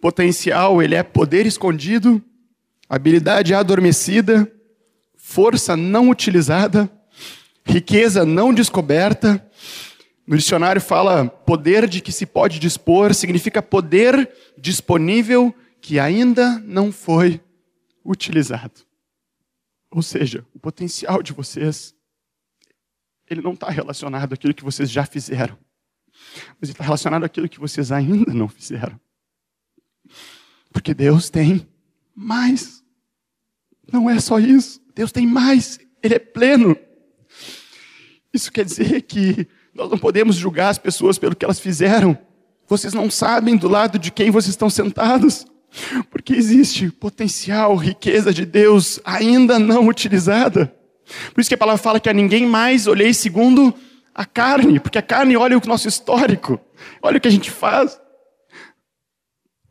[0.00, 2.22] Potencial, ele é poder escondido,
[2.88, 4.50] habilidade adormecida,
[5.16, 6.90] força não utilizada,
[7.64, 9.44] riqueza não descoberta.
[10.26, 16.92] No dicionário fala poder de que se pode dispor, significa poder disponível que ainda não
[16.92, 17.40] foi
[18.04, 18.86] utilizado.
[19.90, 21.94] Ou seja, o potencial de vocês
[23.30, 25.58] ele não está relacionado àquilo que vocês já fizeram,
[26.60, 28.98] mas ele está relacionado àquilo que vocês ainda não fizeram.
[30.72, 31.66] Porque Deus tem
[32.14, 32.82] mais.
[33.90, 34.80] Não é só isso.
[34.94, 35.78] Deus tem mais.
[36.02, 36.76] Ele é pleno.
[38.32, 42.18] Isso quer dizer que nós não podemos julgar as pessoas pelo que elas fizeram.
[42.66, 45.46] Vocês não sabem do lado de quem vocês estão sentados.
[46.10, 50.74] Porque existe potencial, riqueza de Deus ainda não utilizada.
[51.32, 53.74] Por isso que a palavra fala que a ninguém mais olhei segundo
[54.14, 56.60] a carne, porque a carne olha o nosso histórico,
[57.00, 58.00] olha o que a gente faz.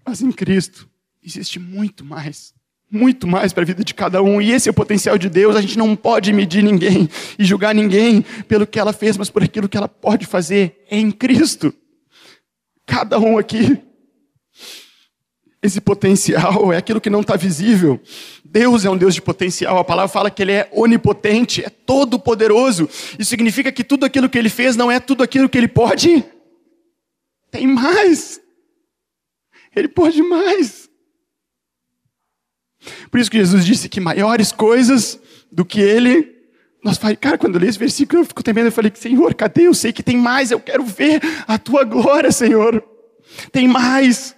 [0.06, 0.90] Mas em Cristo
[1.22, 2.54] existe muito mais,
[2.90, 5.56] muito mais para a vida de cada um, e esse é o potencial de Deus.
[5.56, 9.44] A gente não pode medir ninguém e julgar ninguém pelo que ela fez, mas por
[9.44, 11.74] aquilo que ela pode fazer em Cristo.
[12.86, 13.82] Cada um aqui.
[15.62, 18.02] Esse potencial é aquilo que não está visível.
[18.50, 19.78] Deus é um Deus de potencial.
[19.78, 22.90] A palavra fala que Ele é onipotente, é todo poderoso.
[23.20, 26.24] Isso significa que tudo aquilo que Ele fez não é tudo aquilo que Ele pode.
[27.52, 28.42] Tem mais.
[29.76, 30.90] Ele pode mais.
[33.12, 35.20] Por isso que Jesus disse que maiores coisas
[35.52, 36.38] do que Ele
[36.84, 39.68] nós falei, cara, quando eu li esse versículo, eu fico temendo, eu falei, Senhor, cadê?
[39.68, 42.82] Eu sei que tem mais, eu quero ver a tua glória, Senhor.
[43.52, 44.37] Tem mais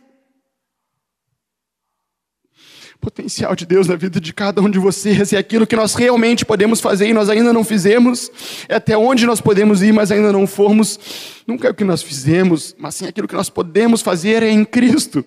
[3.00, 6.46] potencial de Deus na vida de cada um de vocês, é aquilo que nós realmente
[6.46, 8.30] podemos fazer e nós ainda não fizemos,
[8.68, 11.00] é até onde nós podemos ir, mas ainda não fomos.
[11.48, 14.66] Nunca é o que nós fizemos, mas sim aquilo que nós podemos fazer é em
[14.66, 15.24] Cristo.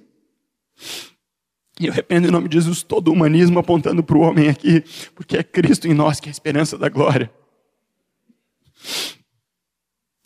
[1.80, 4.84] E eu repreendo em nome de Jesus todo o humanismo apontando para o homem aqui,
[5.14, 7.32] porque é Cristo em nós que é a esperança da glória.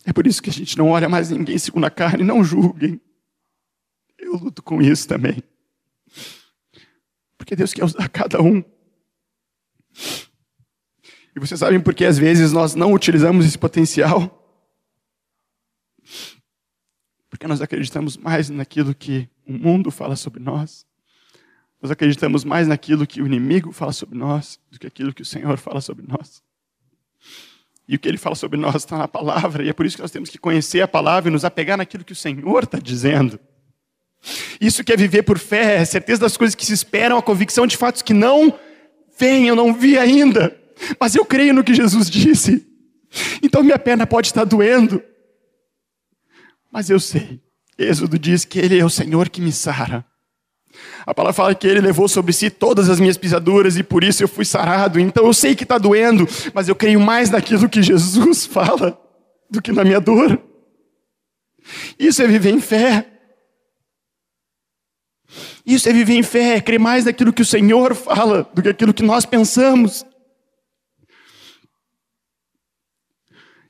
[0.04, 3.00] É por isso que a gente não olha mais ninguém segundo a carne, não julguem.
[4.18, 5.42] Eu luto com isso também.
[7.46, 8.60] Porque Deus quer usar cada um.
[11.34, 14.42] E vocês sabem por que às vezes nós não utilizamos esse potencial?
[17.30, 20.84] Porque nós acreditamos mais naquilo que o mundo fala sobre nós.
[21.80, 25.26] Nós acreditamos mais naquilo que o inimigo fala sobre nós do que aquilo que o
[25.26, 26.42] Senhor fala sobre nós.
[27.86, 30.02] E o que ele fala sobre nós está na palavra, e é por isso que
[30.02, 33.38] nós temos que conhecer a palavra e nos apegar naquilo que o Senhor está dizendo.
[34.60, 37.66] Isso que é viver por fé, é certeza das coisas que se esperam, a convicção
[37.66, 38.58] de fatos que não
[39.18, 40.56] vêm, eu não vi ainda.
[41.00, 42.66] Mas eu creio no que Jesus disse.
[43.42, 45.02] Então minha perna pode estar doendo.
[46.70, 47.40] Mas eu sei.
[47.78, 50.04] Êxodo diz que Ele é o Senhor que me sara.
[51.06, 54.22] A palavra fala que Ele levou sobre si todas as minhas pisaduras e por isso
[54.22, 54.98] eu fui sarado.
[54.98, 58.98] Então eu sei que está doendo, mas eu creio mais naquilo que Jesus fala
[59.50, 60.40] do que na minha dor.
[61.98, 63.06] Isso é viver em fé.
[65.66, 68.68] Isso é viver em fé, é crer mais naquilo que o Senhor fala do que
[68.68, 70.06] aquilo que nós pensamos.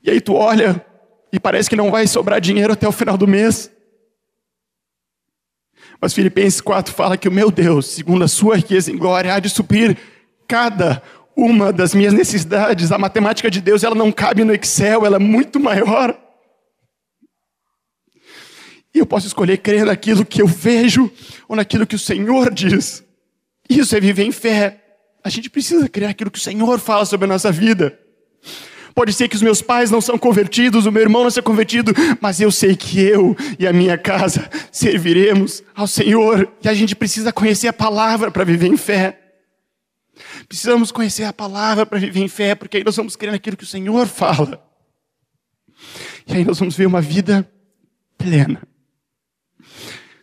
[0.03, 0.85] E aí tu olha
[1.33, 3.71] e parece que não vai sobrar dinheiro até o final do mês.
[5.99, 9.41] Mas Filipenses 4 fala que o meu Deus, segundo a sua riqueza em glória, há
[9.41, 9.97] de suprir
[10.47, 11.03] cada
[11.35, 12.93] uma das minhas necessidades.
[12.93, 16.26] A matemática de Deus, ela não cabe no Excel, ela é muito maior.
[18.97, 21.13] E eu posso escolher crer naquilo que eu vejo
[21.47, 23.05] ou naquilo que o Senhor diz.
[23.69, 24.83] Isso é viver em fé.
[25.23, 28.01] A gente precisa crer naquilo que o Senhor fala sobre a nossa vida.
[28.95, 31.93] Pode ser que os meus pais não são convertidos, o meu irmão não seja convertido,
[32.23, 36.51] mas eu sei que eu e a minha casa serviremos ao Senhor.
[36.65, 39.21] E a gente precisa conhecer a palavra para viver em fé.
[40.49, 43.65] Precisamos conhecer a palavra para viver em fé, porque aí nós vamos crer naquilo que
[43.65, 44.67] o Senhor fala.
[46.27, 47.47] E aí nós vamos ver uma vida
[48.17, 48.67] plena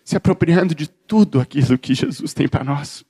[0.04, 3.06] se apropriando de tudo aquilo que Jesus tem para nós.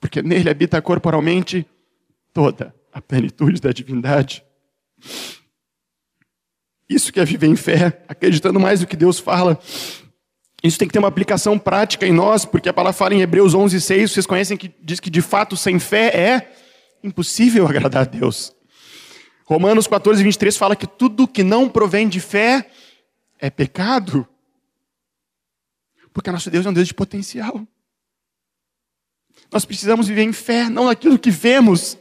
[0.00, 1.66] Porque nele habita corporalmente
[2.32, 4.44] toda a plenitude da divindade.
[6.88, 9.58] Isso que é viver em fé, acreditando mais no que Deus fala.
[10.62, 13.54] Isso tem que ter uma aplicação prática em nós, porque a palavra fala em Hebreus
[13.54, 16.52] 11, 6, vocês conhecem que diz que de fato sem fé é
[17.02, 18.52] impossível agradar a Deus.
[19.44, 22.70] Romanos 14, 23 fala que tudo que não provém de fé
[23.40, 24.26] é pecado.
[26.12, 27.66] Porque nosso Deus é um Deus de potencial.
[29.50, 31.98] Nós precisamos viver em fé, não naquilo que vemos.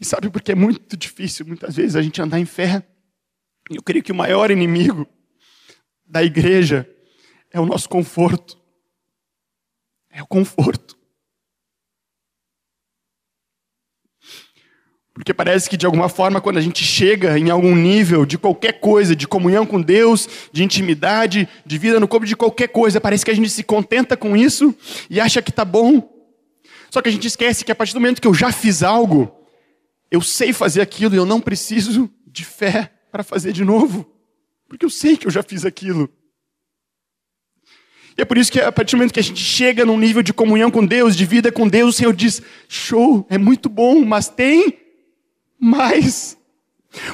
[0.00, 2.86] E sabe por que é muito difícil, muitas vezes, a gente andar em fé?
[3.70, 5.06] Eu creio que o maior inimigo
[6.04, 6.88] da igreja
[7.50, 8.58] é o nosso conforto.
[10.10, 10.95] É o conforto.
[15.16, 18.80] Porque parece que de alguma forma, quando a gente chega em algum nível de qualquer
[18.80, 23.24] coisa, de comunhão com Deus, de intimidade, de vida no corpo, de qualquer coisa, parece
[23.24, 24.74] que a gente se contenta com isso
[25.08, 26.06] e acha que está bom.
[26.90, 29.34] Só que a gente esquece que a partir do momento que eu já fiz algo,
[30.10, 34.06] eu sei fazer aquilo e eu não preciso de fé para fazer de novo.
[34.68, 36.10] Porque eu sei que eu já fiz aquilo.
[38.18, 40.22] E é por isso que a partir do momento que a gente chega num nível
[40.22, 44.04] de comunhão com Deus, de vida com Deus, o Senhor diz: show, é muito bom,
[44.04, 44.85] mas tem
[45.58, 46.36] mais.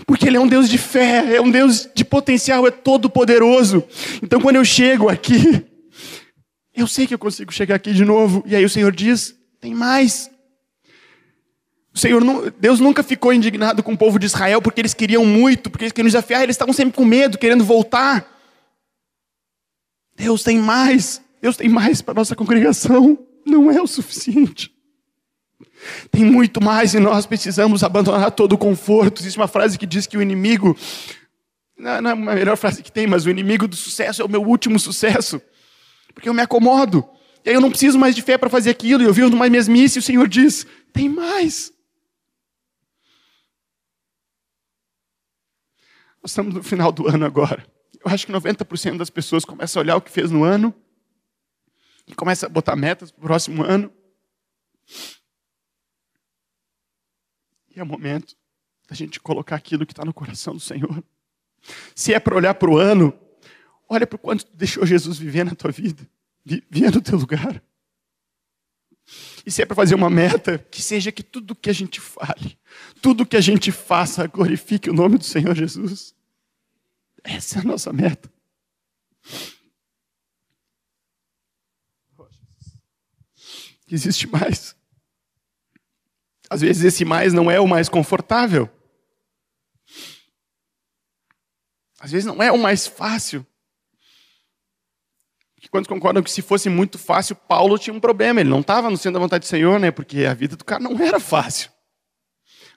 [0.07, 3.85] Porque Ele é um Deus de fé, é um Deus de potencial, é todo poderoso.
[4.23, 5.65] Então quando eu chego aqui,
[6.75, 8.43] eu sei que eu consigo chegar aqui de novo.
[8.47, 10.31] E aí o Senhor diz: tem mais.
[11.95, 12.23] O Senhor,
[12.59, 15.93] Deus nunca ficou indignado com o povo de Israel porque eles queriam muito, porque eles
[15.93, 18.27] queriam desafiar, eles estavam sempre com medo, querendo voltar.
[20.17, 24.73] Deus tem mais, Deus tem mais para nossa congregação, não é o suficiente.
[26.11, 29.21] Tem muito mais e nós precisamos abandonar todo o conforto.
[29.21, 30.77] Existe uma frase que diz que o inimigo,
[31.77, 34.43] não é a melhor frase que tem, mas o inimigo do sucesso é o meu
[34.43, 35.41] último sucesso.
[36.15, 37.09] Porque eu me acomodo.
[37.45, 39.49] E aí eu não preciso mais de fé para fazer aquilo, e eu vivo numa
[39.49, 41.73] mesmice, e o Senhor diz: tem mais.
[46.23, 47.67] Nós estamos no final do ano agora.
[48.05, 50.73] Eu acho que 90% das pessoas começam a olhar o que fez no ano
[52.07, 53.93] e começa a botar metas para o próximo ano.
[57.75, 58.37] E é o momento
[58.89, 61.03] da gente colocar aquilo que está no coração do Senhor.
[61.95, 63.17] Se é para olhar para o ano,
[63.89, 66.09] olha para o quanto tu deixou Jesus viver na tua vida,
[66.45, 67.63] vivia no teu lugar.
[69.45, 72.59] E se é para fazer uma meta, que seja que tudo que a gente fale,
[73.01, 76.15] tudo que a gente faça, glorifique o nome do Senhor Jesus.
[77.25, 78.33] Essa é a nossa meta.
[83.91, 84.75] Existe mais.
[86.53, 88.69] Às vezes esse mais não é o mais confortável.
[91.99, 93.47] Às vezes não é o mais fácil.
[95.55, 98.41] Porque quantos concordam que se fosse muito fácil, Paulo tinha um problema.
[98.41, 99.91] Ele não estava no centro da vontade do Senhor, né?
[99.91, 101.71] Porque a vida do cara não era fácil.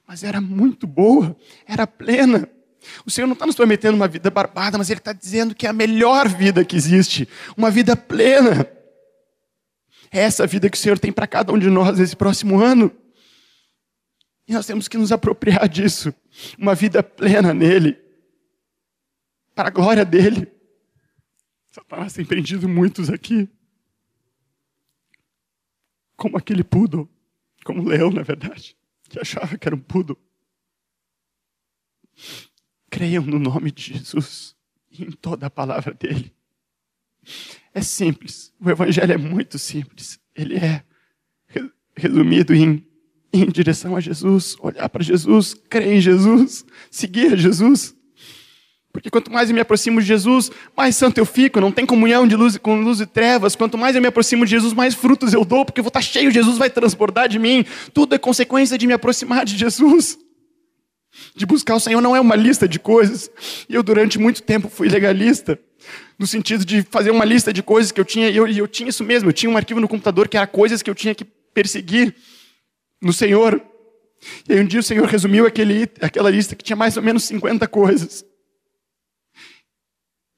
[0.08, 2.48] Mas era muito boa, era plena.
[3.04, 5.68] O Senhor não está nos prometendo uma vida barbada, mas Ele está dizendo que é
[5.68, 7.28] a melhor vida que existe.
[7.54, 8.66] Uma vida plena.
[10.10, 12.90] É essa vida que o Senhor tem para cada um de nós nesse próximo ano.
[14.48, 16.14] E nós temos que nos apropriar disso.
[16.56, 17.98] Uma vida plena nele.
[19.54, 20.50] Para a glória dele.
[21.70, 23.48] Satanás tem prendido muitos aqui.
[26.16, 27.08] Como aquele poodle.
[27.64, 28.76] Como o leão, na verdade.
[29.08, 30.16] Que achava que era um poodle.
[32.88, 34.54] Creiam no nome de Jesus.
[34.90, 36.32] E em toda a palavra dele.
[37.74, 38.54] É simples.
[38.60, 40.20] O evangelho é muito simples.
[40.34, 40.84] Ele é
[41.96, 42.86] resumido em
[43.32, 47.94] em direção a Jesus, olhar para Jesus, crer em Jesus, seguir a Jesus.
[48.96, 51.60] Porque quanto mais eu me aproximo de Jesus, mais santo eu fico.
[51.60, 53.54] Não tem comunhão de luz com luz e trevas.
[53.54, 56.00] Quanto mais eu me aproximo de Jesus, mais frutos eu dou, porque eu vou estar
[56.00, 57.62] cheio, Jesus vai transbordar de mim.
[57.92, 60.18] Tudo é consequência de me aproximar de Jesus.
[61.34, 63.30] De buscar o Senhor não é uma lista de coisas.
[63.68, 65.58] E eu, durante muito tempo, fui legalista.
[66.18, 68.30] No sentido de fazer uma lista de coisas que eu tinha.
[68.30, 69.28] E eu, eu tinha isso mesmo.
[69.28, 72.14] Eu tinha um arquivo no computador que era coisas que eu tinha que perseguir
[73.00, 73.62] no Senhor.
[74.48, 77.24] E aí um dia o Senhor resumiu aquele, aquela lista que tinha mais ou menos
[77.24, 78.24] 50 coisas.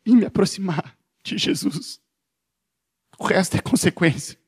[0.05, 2.01] E me aproximar de Jesus.
[3.19, 4.39] O resto é consequência.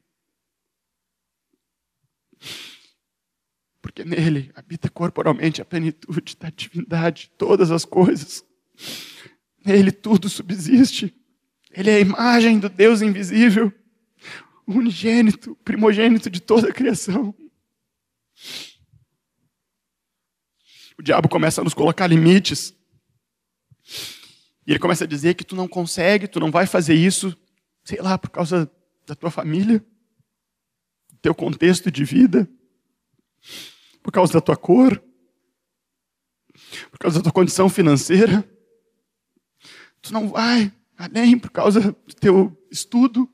[3.82, 8.44] Porque nele habita corporalmente a plenitude da divindade, todas as coisas.
[9.64, 11.14] Nele tudo subsiste.
[11.72, 13.72] Ele é a imagem do Deus invisível,
[14.66, 17.34] unigênito, primogênito de toda a criação.
[20.99, 22.74] O diabo começa a nos colocar limites.
[24.66, 27.36] E ele começa a dizer que tu não consegue, tu não vai fazer isso,
[27.82, 28.70] sei lá, por causa
[29.07, 29.78] da tua família,
[31.11, 32.49] do teu contexto de vida,
[34.03, 35.03] por causa da tua cor,
[36.91, 38.49] por causa da tua condição financeira.
[40.03, 43.28] Tu não vai além por causa do teu estudo.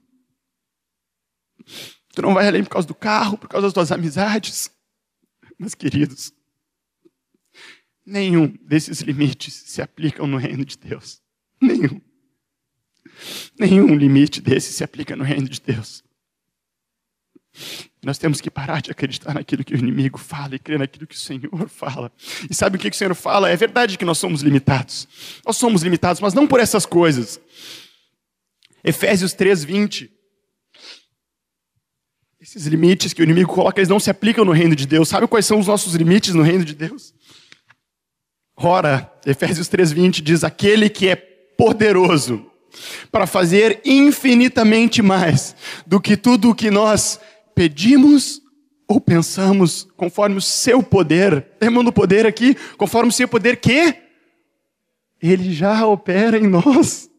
[2.14, 4.70] Tu não vai além por causa do carro, por causa das tuas amizades.
[5.58, 6.32] Mas, queridos,
[8.04, 11.22] nenhum desses limites se aplicam no reino de Deus.
[11.60, 12.00] Nenhum.
[13.58, 16.04] Nenhum limite desse se aplica no reino de Deus.
[18.04, 21.14] Nós temos que parar de acreditar naquilo que o inimigo fala e crer naquilo que
[21.14, 22.12] o Senhor fala.
[22.48, 23.50] E sabe o que o Senhor fala?
[23.50, 25.08] É verdade que nós somos limitados.
[25.44, 27.40] Nós somos limitados, mas não por essas coisas.
[28.84, 30.15] Efésios 3, 20
[32.46, 35.08] esses limites que o inimigo coloca, eles não se aplicam no reino de Deus.
[35.08, 37.12] Sabe quais são os nossos limites no reino de Deus?
[38.56, 42.46] Ora, Efésios 3:20 diz: "Aquele que é poderoso
[43.10, 47.18] para fazer infinitamente mais do que tudo o que nós
[47.52, 48.40] pedimos
[48.86, 51.44] ou pensamos, conforme o seu poder.
[51.60, 52.56] Do poder aqui?
[52.76, 53.96] Conforme o seu poder que
[55.20, 57.10] ele já opera em nós.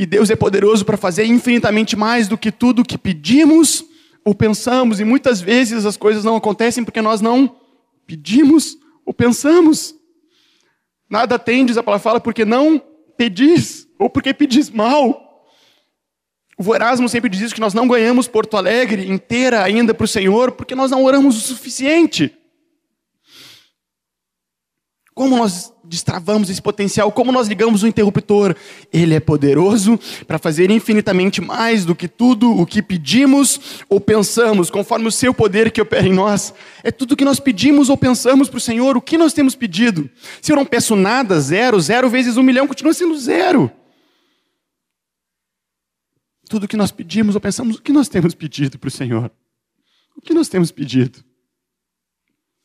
[0.00, 3.84] E Deus é poderoso para fazer infinitamente mais do que tudo que pedimos
[4.24, 7.54] ou pensamos, e muitas vezes as coisas não acontecem porque nós não
[8.06, 9.94] pedimos ou pensamos.
[11.06, 12.82] Nada tendes, a palavra fala, porque não
[13.14, 15.44] pedis, ou porque pedis mal.
[16.56, 20.08] O Erasmo sempre diz isso, que nós não ganhamos Porto Alegre inteira ainda para o
[20.08, 22.34] Senhor, porque nós não oramos o suficiente.
[25.20, 27.12] Como nós destravamos esse potencial?
[27.12, 28.56] Como nós ligamos o interruptor?
[28.90, 34.70] Ele é poderoso para fazer infinitamente mais do que tudo o que pedimos ou pensamos,
[34.70, 36.54] conforme o seu poder que opera em nós.
[36.82, 38.96] É tudo o que nós pedimos ou pensamos para o Senhor.
[38.96, 40.08] O que nós temos pedido?
[40.40, 43.70] Se eu não peço nada, zero, zero vezes um milhão continua sendo zero.
[46.48, 49.30] tudo que nós pedimos ou pensamos, o que nós temos pedido para o Senhor?
[50.16, 51.22] O que nós temos pedido?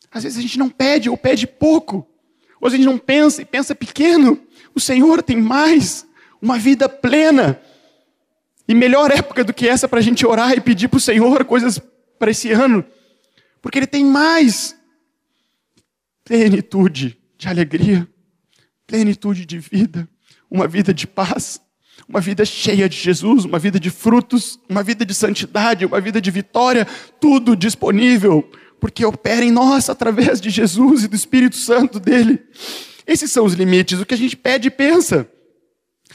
[0.10, 2.15] Às vezes a gente não pede ou pede pouco.
[2.66, 4.42] Ou a gente não pensa e pensa pequeno.
[4.74, 6.04] O Senhor tem mais,
[6.42, 7.62] uma vida plena.
[8.68, 11.46] E melhor época do que essa para a gente orar e pedir para o Senhor
[11.46, 11.80] coisas
[12.18, 12.84] para esse ano.
[13.62, 14.76] Porque Ele tem mais.
[16.24, 18.08] Plenitude de alegria,
[18.88, 20.10] plenitude de vida,
[20.50, 21.62] uma vida de paz,
[22.10, 26.20] uma vida cheia de Jesus, uma vida de frutos, uma vida de santidade, uma vida
[26.20, 26.88] de vitória,
[27.20, 28.44] tudo disponível
[28.80, 32.42] porque opera em nós através de Jesus e do Espírito Santo dele.
[33.08, 35.30] Esses são os limites, o que a gente pede e pensa.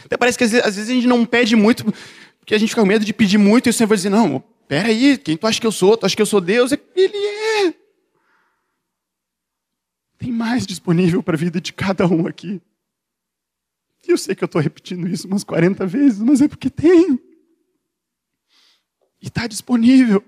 [0.05, 1.85] Até parece que às vezes, a gente não pede muito,
[2.39, 4.43] porque a gente fica com medo de pedir muito e o Senhor vai dizer: Não,
[4.67, 5.97] peraí, quem tu acha que eu sou?
[5.97, 6.73] Tu acha que eu sou Deus?
[6.73, 7.17] Ele
[7.67, 7.75] é.
[10.19, 12.61] Tem mais disponível para a vida de cada um aqui.
[14.07, 17.19] E eu sei que eu estou repetindo isso umas 40 vezes, mas é porque tem.
[19.21, 20.25] E está disponível.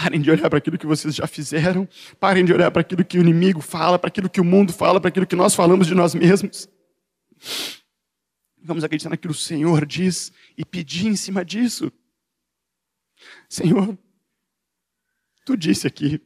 [0.00, 1.88] Parem de olhar para aquilo que vocês já fizeram.
[2.20, 5.00] Parem de olhar para aquilo que o inimigo fala, para aquilo que o mundo fala,
[5.00, 6.68] para aquilo que nós falamos de nós mesmos.
[8.62, 11.90] Vamos acreditar naquilo que o Senhor diz e pedir em cima disso.
[13.48, 13.98] Senhor,
[15.44, 16.22] tu disse aqui.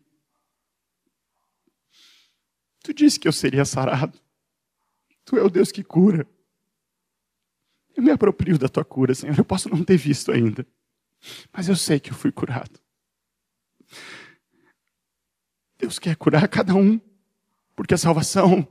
[2.84, 4.20] Tu disse que eu seria sarado.
[5.24, 6.26] Tu é o Deus que cura.
[7.96, 9.38] Eu me aproprio da tua cura, Senhor.
[9.38, 10.66] Eu posso não ter visto ainda.
[11.50, 12.82] Mas eu sei que eu fui curado.
[15.82, 17.00] Deus quer curar cada um,
[17.74, 18.66] porque a salvação,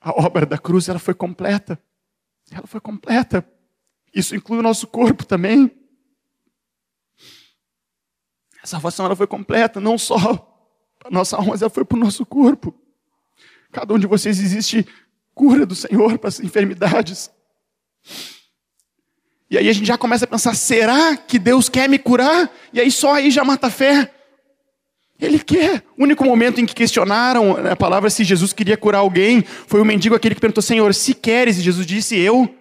[0.00, 1.78] a obra da cruz, ela foi completa.
[2.50, 3.46] Ela foi completa.
[4.14, 5.70] Isso inclui o nosso corpo também.
[8.62, 10.16] A salvação ela foi completa, não só
[10.98, 12.74] para a nossa alma, mas ela foi para o nosso corpo.
[13.70, 14.88] Cada um de vocês existe
[15.34, 17.30] cura do Senhor para as enfermidades.
[19.50, 22.50] E aí a gente já começa a pensar: será que Deus quer me curar?
[22.72, 24.14] E aí só aí já mata a fé.
[25.20, 25.84] Ele quer.
[25.96, 29.84] O único momento em que questionaram a palavra se Jesus queria curar alguém foi o
[29.84, 31.58] mendigo aquele que perguntou: Senhor, se queres?
[31.58, 32.54] E Jesus disse: Eu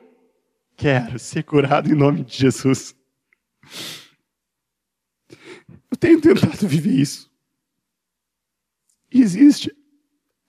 [0.75, 2.95] quero ser curado em nome de Jesus.
[5.91, 7.29] Eu tenho tentado viver isso.
[9.11, 9.73] E existe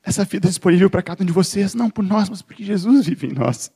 [0.03, 3.27] essa vida disponível para cada um de vocês, não por nós, mas porque Jesus vive
[3.27, 3.71] em nós.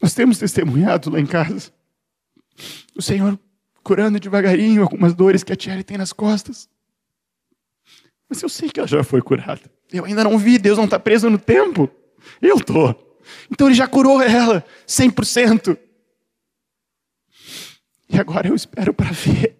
[0.00, 1.70] Nós temos testemunhado lá em casa
[2.96, 3.38] o Senhor
[3.82, 6.68] curando devagarinho algumas dores que a Thierry tem nas costas.
[8.28, 9.62] Mas eu sei que ela já foi curada.
[9.92, 11.90] Eu ainda não vi, Deus não está preso no tempo.
[12.40, 13.18] Eu estou.
[13.50, 15.76] Então ele já curou ela, 100%.
[18.08, 19.56] E agora eu espero para ver.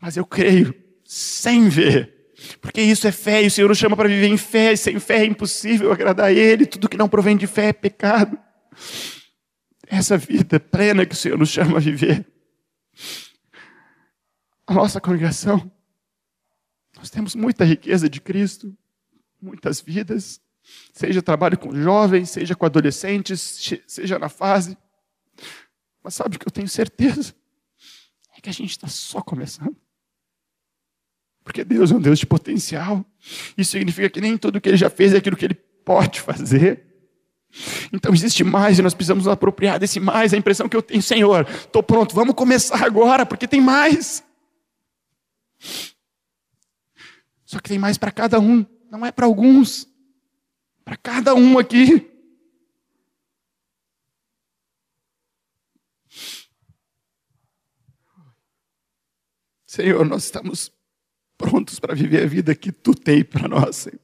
[0.00, 2.12] Mas eu creio, sem ver.
[2.60, 4.98] Porque isso é fé, e o Senhor nos chama para viver em fé, e sem
[4.98, 8.38] fé é impossível agradar a Ele, tudo que não provém de fé é pecado.
[9.94, 12.26] Essa vida plena que o Senhor nos chama a viver.
[14.66, 15.70] A nossa congregação,
[16.96, 18.76] nós temos muita riqueza de Cristo,
[19.40, 20.40] muitas vidas,
[20.92, 24.76] seja trabalho com jovens, seja com adolescentes, seja na fase.
[26.02, 27.32] Mas sabe o que eu tenho certeza?
[28.36, 29.76] É que a gente está só começando.
[31.44, 33.04] Porque Deus é um Deus de potencial.
[33.56, 36.93] Isso significa que nem tudo que Ele já fez é aquilo que Ele pode fazer.
[37.92, 40.34] Então existe mais e nós precisamos nos apropriar desse mais.
[40.34, 44.24] A impressão que eu tenho, Senhor, estou pronto, vamos começar agora, porque tem mais.
[47.44, 49.86] Só que tem mais para cada um, não é para alguns,
[50.84, 52.10] para cada um aqui.
[59.66, 60.70] Senhor, nós estamos
[61.36, 64.00] prontos para viver a vida que tu tem para nós, Senhor.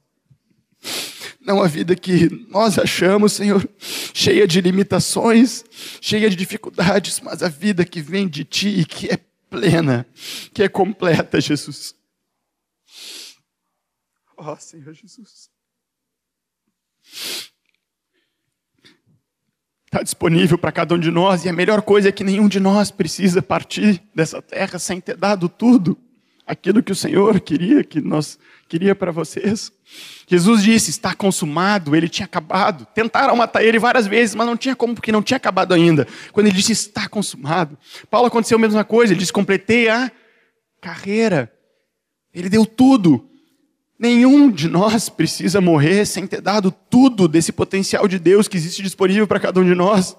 [1.41, 3.67] Não a vida que nós achamos, Senhor,
[4.13, 5.65] cheia de limitações,
[6.01, 9.19] cheia de dificuldades, mas a vida que vem de ti e que é
[9.49, 10.07] plena,
[10.53, 11.95] que é completa, Jesus.
[14.37, 15.51] Ó oh, Senhor Jesus.
[19.87, 22.61] Está disponível para cada um de nós, e a melhor coisa é que nenhum de
[22.61, 25.99] nós precisa partir dessa terra sem ter dado tudo
[26.51, 28.37] aquilo que o Senhor queria que nós
[28.69, 29.73] queria para vocês.
[30.27, 32.87] Jesus disse: "Está consumado", ele tinha acabado.
[32.93, 36.07] Tentaram matar ele várias vezes, mas não tinha como porque não tinha acabado ainda.
[36.33, 37.79] Quando ele disse: "Está consumado".
[38.11, 40.11] Paulo aconteceu a mesma coisa, ele disse: "Completei a
[40.81, 41.53] carreira".
[42.35, 43.29] Ele deu tudo.
[43.99, 48.83] Nenhum de nós precisa morrer sem ter dado tudo desse potencial de Deus que existe
[48.83, 50.17] disponível para cada um de nós.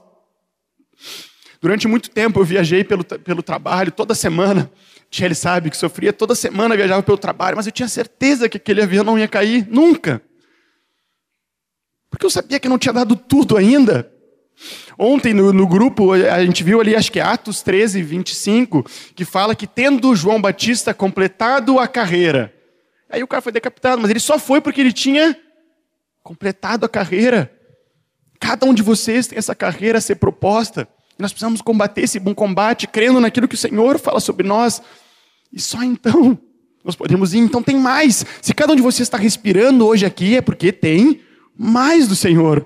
[1.59, 4.71] Durante muito tempo eu viajei pelo, pelo trabalho, toda semana.
[5.19, 8.81] Ele sabe que sofria, toda semana viajava pelo trabalho, mas eu tinha certeza que aquele
[8.81, 10.21] avião não ia cair, nunca.
[12.09, 14.11] Porque eu sabia que não tinha dado tudo ainda.
[14.97, 18.85] Ontem no, no, grupo a gente viu ali, acho que é Atos 13, 25,
[19.15, 22.53] que fala que tendo João Batista completado a carreira,
[23.09, 25.35] aí o cara foi decapitado, mas ele só foi porque ele tinha
[26.21, 27.51] completado a carreira.
[28.39, 30.87] Cada um de vocês tem essa carreira a ser proposta.
[31.21, 34.81] Nós precisamos combater esse bom combate, crendo naquilo que o Senhor fala sobre nós.
[35.53, 36.37] E só então
[36.83, 37.39] nós podemos ir.
[37.39, 38.25] Então tem mais.
[38.41, 41.21] Se cada um de vocês está respirando hoje aqui, é porque tem
[41.57, 42.65] mais do Senhor.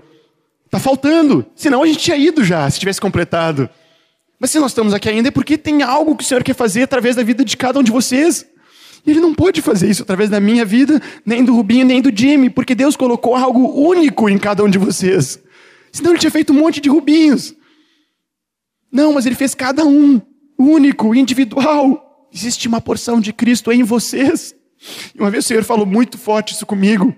[0.66, 1.46] Está faltando.
[1.56, 3.70] Senão a gente tinha ido já, se tivesse completado.
[4.40, 6.84] Mas se nós estamos aqui ainda, é porque tem algo que o Senhor quer fazer
[6.84, 8.46] através da vida de cada um de vocês.
[9.06, 12.12] E Ele não pode fazer isso através da minha vida, nem do Rubinho, nem do
[12.16, 15.40] Jimmy, porque Deus colocou algo único em cada um de vocês.
[15.92, 17.54] Senão Ele tinha feito um monte de Rubinhos.
[18.96, 20.22] Não, mas Ele fez cada um,
[20.58, 22.28] único, individual.
[22.34, 24.56] Existe uma porção de Cristo em vocês.
[25.14, 27.16] E uma vez o Senhor falou muito forte isso comigo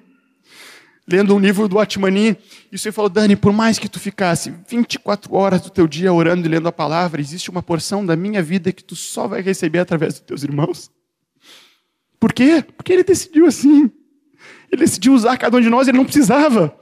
[1.08, 2.38] lendo um livro do Atmani,
[2.70, 6.12] e o Senhor falou, Dani, por mais que tu ficasse 24 horas do teu dia
[6.12, 9.42] orando e lendo a palavra, existe uma porção da minha vida que tu só vai
[9.42, 10.92] receber através dos teus irmãos.
[12.20, 12.64] Por quê?
[12.76, 13.90] Porque ele decidiu assim.
[14.70, 16.78] Ele decidiu usar cada um de nós, ele não precisava.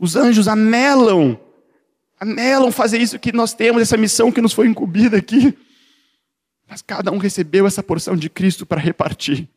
[0.00, 1.38] Os anjos anelam,
[2.18, 5.56] anelam fazer isso que nós temos, essa missão que nos foi incumbida aqui.
[6.68, 9.48] Mas cada um recebeu essa porção de Cristo para repartir.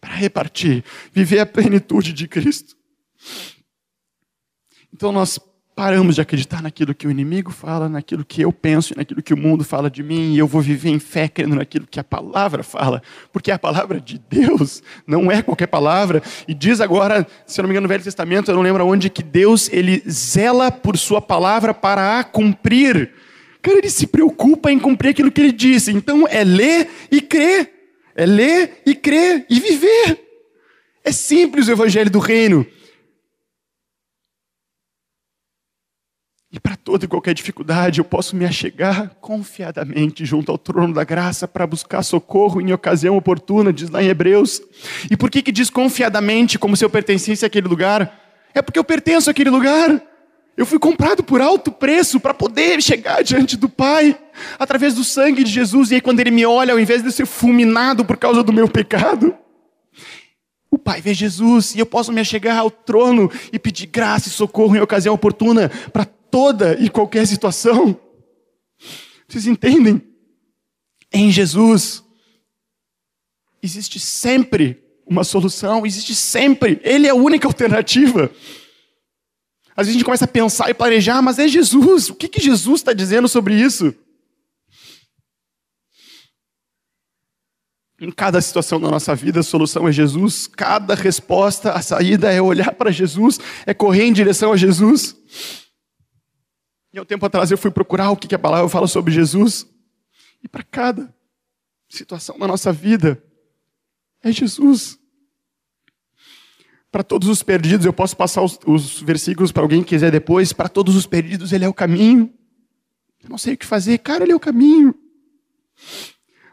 [0.00, 2.76] Para repartir, viver a plenitude de Cristo.
[4.92, 5.38] Então nós
[5.74, 9.36] paramos de acreditar naquilo que o inimigo fala, naquilo que eu penso, naquilo que o
[9.36, 12.62] mundo fala de mim, e eu vou viver em fé crendo naquilo que a palavra
[12.62, 13.02] fala,
[13.32, 16.22] porque a palavra de Deus, não é qualquer palavra.
[16.46, 19.08] E diz agora, se eu não me engano, no Velho Testamento, eu não lembro onde,
[19.08, 23.10] que Deus ele zela por sua palavra para a cumprir.
[23.62, 25.92] Cara, ele se preocupa em cumprir aquilo que ele disse.
[25.92, 27.70] Então é ler e crer.
[28.14, 30.20] É ler e crer e viver.
[31.04, 32.66] É simples o evangelho do reino.
[36.52, 41.02] E para toda e qualquer dificuldade, eu posso me achegar confiadamente junto ao trono da
[41.02, 44.60] graça para buscar socorro em ocasião oportuna, diz lá em Hebreus.
[45.10, 48.20] E por que, que diz confiadamente, como se eu pertencesse àquele lugar?
[48.52, 50.02] É porque eu pertenço àquele lugar.
[50.54, 54.14] Eu fui comprado por alto preço para poder chegar diante do Pai,
[54.58, 55.90] através do sangue de Jesus.
[55.90, 58.68] E aí, quando Ele me olha, ao invés de ser fulminado por causa do meu
[58.68, 59.34] pecado,
[60.70, 64.30] o Pai vê Jesus e eu posso me achegar ao trono e pedir graça e
[64.30, 67.94] socorro em ocasião oportuna para toda e qualquer situação.
[69.28, 70.02] Vocês entendem?
[71.12, 72.02] Em Jesus
[73.62, 76.80] existe sempre uma solução, existe sempre.
[76.82, 78.30] Ele é a única alternativa.
[79.76, 82.08] Às vezes a gente começa a pensar e planejar, mas é Jesus.
[82.08, 83.94] O que, que Jesus está dizendo sobre isso?
[88.00, 90.46] Em cada situação da nossa vida, a solução é Jesus.
[90.46, 95.14] Cada resposta, a saída é olhar para Jesus, é correr em direção a Jesus.
[96.92, 99.66] E há um tempo atrás eu fui procurar o que a palavra fala sobre Jesus.
[100.42, 101.14] E para cada
[101.88, 103.22] situação da nossa vida,
[104.22, 104.98] é Jesus.
[106.90, 110.52] Para todos os perdidos, eu posso passar os, os versículos para alguém que quiser depois.
[110.52, 112.32] Para todos os perdidos, Ele é o caminho.
[113.22, 114.94] Eu não sei o que fazer, cara, Ele é o caminho.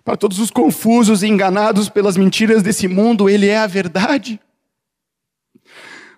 [0.06, 4.40] Para todos os confusos e enganados pelas mentiras desse mundo, Ele é a verdade.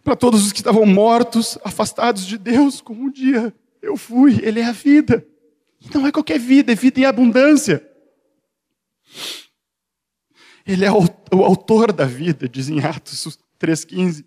[0.04, 4.60] Para todos os que estavam mortos, afastados de Deus, como um dia eu fui, Ele
[4.60, 5.26] é a vida.
[5.94, 7.86] Não é qualquer vida, é vida em abundância.
[10.66, 14.24] Ele é o autor da vida, diz em Atos 3,15.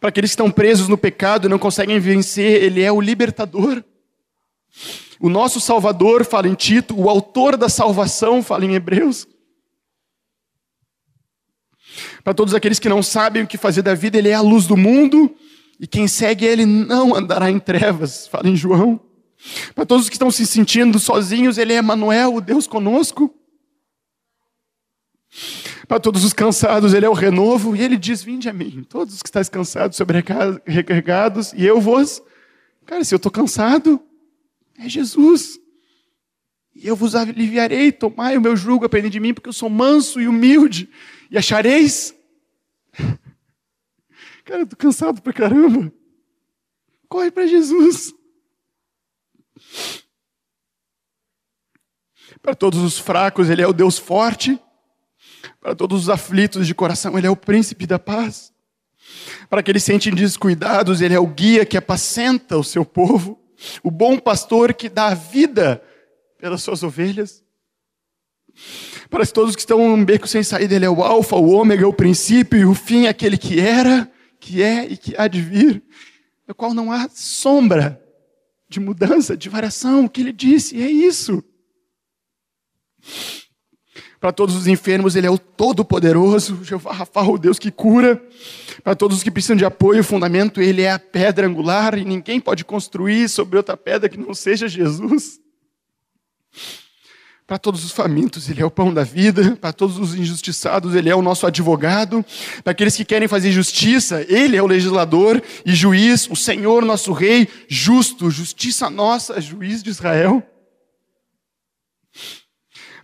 [0.00, 3.84] Para aqueles que estão presos no pecado e não conseguem vencer, Ele é o libertador.
[5.20, 9.28] O nosso Salvador, fala em Tito, o autor da salvação, fala em Hebreus.
[12.24, 14.66] Para todos aqueles que não sabem o que fazer da vida, Ele é a luz
[14.66, 15.36] do mundo
[15.82, 19.00] e quem segue ele não andará em trevas, fala em João.
[19.74, 23.34] Para todos os que estão se sentindo sozinhos, ele é Emmanuel, o Deus conosco.
[25.88, 29.16] Para todos os cansados, ele é o renovo, e ele diz: Vinde a mim, todos
[29.16, 32.22] os que estáis cansados, sobrecarregados, e eu vos.
[32.86, 34.00] Cara, se eu estou cansado,
[34.78, 35.58] é Jesus.
[36.76, 40.20] E eu vos aliviarei, tomai o meu jugo, aprendei de mim, porque eu sou manso
[40.20, 40.88] e humilde,
[41.28, 42.14] e achareis
[44.44, 45.92] Cara, eu tô cansado pra caramba.
[47.08, 48.12] Corre para Jesus.
[52.40, 54.58] Para todos os fracos, Ele é o Deus forte.
[55.60, 58.52] Para todos os aflitos de coração, Ele é o príncipe da paz.
[59.48, 63.38] Para aqueles que sentem descuidados, Ele é o guia que apacenta o seu povo.
[63.82, 65.82] O bom pastor que dá a vida
[66.38, 67.44] pelas suas ovelhas.
[69.08, 71.92] Para todos que estão num beco sem saída, Ele é o Alfa, o Ômega, o
[71.92, 74.10] princípio e o fim, aquele que era,
[74.42, 75.80] que é e que há de vir,
[76.48, 78.02] no qual não há sombra
[78.68, 80.04] de mudança, de variação.
[80.04, 81.44] O que Ele disse é isso.
[84.18, 88.20] Para todos os enfermos, Ele é o Todo-Poderoso, Jeová Rafa, o Deus que cura.
[88.82, 92.04] Para todos os que precisam de apoio e fundamento, Ele é a pedra angular e
[92.04, 95.40] ninguém pode construir sobre outra pedra que não seja Jesus.
[97.46, 99.56] Para todos os famintos, Ele é o pão da vida.
[99.60, 102.24] Para todos os injustiçados, Ele é o nosso advogado.
[102.62, 107.12] Para aqueles que querem fazer justiça, Ele é o legislador e juiz, o Senhor, nosso
[107.12, 110.42] Rei, justo, justiça nossa, juiz de Israel.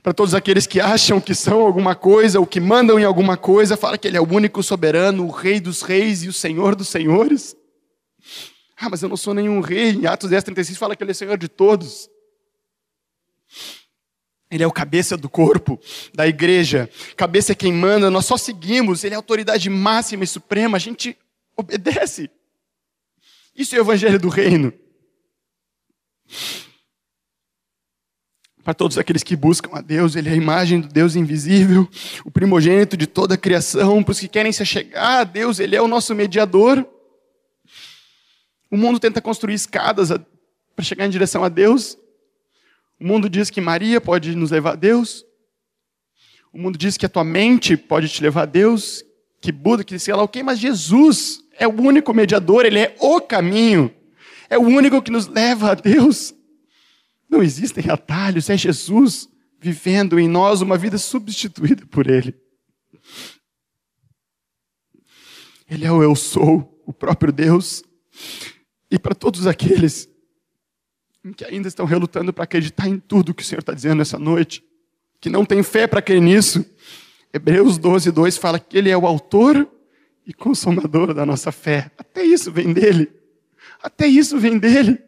[0.03, 3.77] Para todos aqueles que acham que são alguma coisa, ou que mandam em alguma coisa,
[3.77, 6.89] fala que Ele é o único soberano, o Rei dos reis e o Senhor dos
[6.89, 7.57] senhores.
[8.81, 9.91] Ah, mas eu não sou nenhum rei.
[9.91, 12.09] Em Atos 10, 36 fala que Ele é Senhor de todos.
[14.51, 15.79] Ele é o cabeça do corpo,
[16.15, 16.89] da igreja.
[17.17, 19.05] Cabeça é quem manda, nós só seguimos.
[19.05, 21.17] Ele é a autoridade máxima e suprema, a gente
[21.57, 22.31] obedece.
[23.55, 24.73] Isso é o evangelho do reino.
[28.63, 31.89] Para todos aqueles que buscam a Deus, Ele é a imagem do Deus invisível,
[32.25, 34.03] o primogênito de toda a criação.
[34.03, 36.87] Para os que querem se achegar a Deus, Ele é o nosso mediador.
[38.71, 41.97] O mundo tenta construir escadas para chegar em direção a Deus.
[43.01, 45.25] O mundo diz que Maria pode nos levar a Deus.
[46.53, 49.05] O mundo diz que a tua mente pode te levar a Deus,
[49.41, 52.97] que Buda, que sei lá o quê, mas Jesus é o único mediador, ele é
[53.01, 53.95] o caminho.
[54.51, 56.35] É o único que nos leva a Deus.
[57.29, 59.29] Não existem atalhos, é Jesus
[59.61, 62.35] vivendo em nós uma vida substituída por ele.
[65.69, 67.83] Ele é o eu sou, o próprio Deus.
[68.91, 70.09] E para todos aqueles
[71.33, 74.63] que ainda estão relutando para acreditar em tudo que o Senhor está dizendo essa noite,
[75.21, 76.65] que não tem fé para crer nisso.
[77.33, 79.69] Hebreus 12, 2 fala que Ele é o autor
[80.27, 81.91] e consumador da nossa fé.
[81.99, 83.13] Até isso vem dele.
[83.83, 84.99] Até isso vem dele.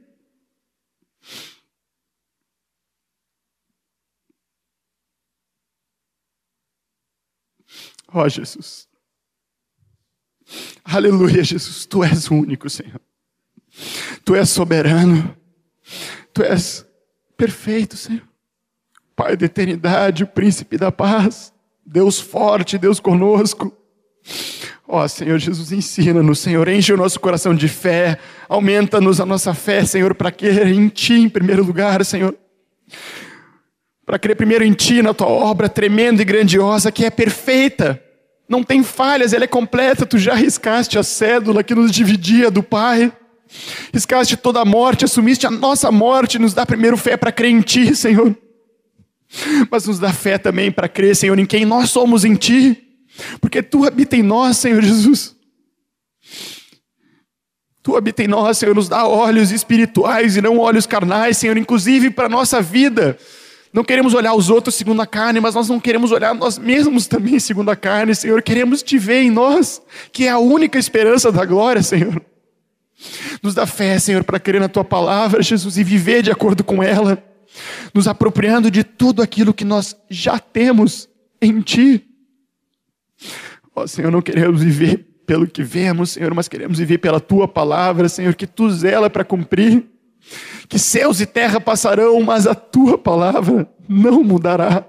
[8.12, 8.88] Ó oh, Jesus.
[10.84, 11.86] Aleluia, Jesus.
[11.86, 13.00] Tu és o único, Senhor.
[14.24, 15.36] Tu és soberano.
[16.32, 16.86] Tu és
[17.36, 18.22] perfeito, Senhor.
[19.16, 21.52] Pai da eternidade, príncipe da paz,
[21.84, 23.76] Deus forte, Deus conosco.
[24.86, 28.18] Ó oh, Senhor Jesus, ensina-nos, Senhor, enche o nosso coração de fé,
[28.48, 32.36] aumenta-nos a nossa fé, Senhor, para crer em Ti em primeiro lugar, Senhor.
[34.04, 38.02] Para crer primeiro em Ti, na Tua obra tremenda e grandiosa, que é perfeita,
[38.50, 40.04] não tem falhas, ela é completa.
[40.04, 43.12] Tu já riscaste a cédula que nos dividia do Pai.
[43.92, 47.60] Riscaste toda a morte, assumiste a nossa morte, nos dá primeiro fé para crer em
[47.60, 48.36] Ti, Senhor.
[49.70, 52.76] Mas nos dá fé também para crer, Senhor, em quem nós somos em Ti.
[53.40, 55.34] Porque Tu habita em nós, Senhor Jesus.
[57.82, 62.10] Tu habita em nós, Senhor, nos dá olhos espirituais e não olhos carnais, Senhor, inclusive
[62.10, 63.16] para a nossa vida.
[63.72, 67.06] Não queremos olhar os outros segundo a carne, mas nós não queremos olhar nós mesmos
[67.06, 68.42] também segundo a carne, Senhor.
[68.42, 69.80] Queremos te ver em nós,
[70.12, 72.20] que é a única esperança da glória, Senhor.
[73.42, 76.82] Nos dá fé, Senhor, para crer na tua palavra, Jesus, e viver de acordo com
[76.82, 77.22] ela,
[77.94, 81.08] nos apropriando de tudo aquilo que nós já temos
[81.40, 82.04] em ti.
[83.74, 87.48] Ó, oh, Senhor, não queremos viver pelo que vemos, Senhor, mas queremos viver pela tua
[87.48, 89.86] palavra, Senhor, que tu zela para cumprir.
[90.68, 94.84] Que céus e terra passarão, mas a tua palavra não mudará.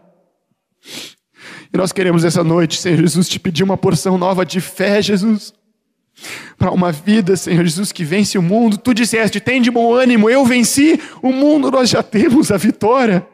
[1.74, 5.54] E nós queremos essa noite, Senhor Jesus, te pedir uma porção nova de fé, Jesus
[6.58, 8.78] para uma vida, Senhor Jesus, que vence o mundo.
[8.78, 13.28] Tu disseste: tem de bom ânimo, eu venci o mundo, nós já temos a vitória.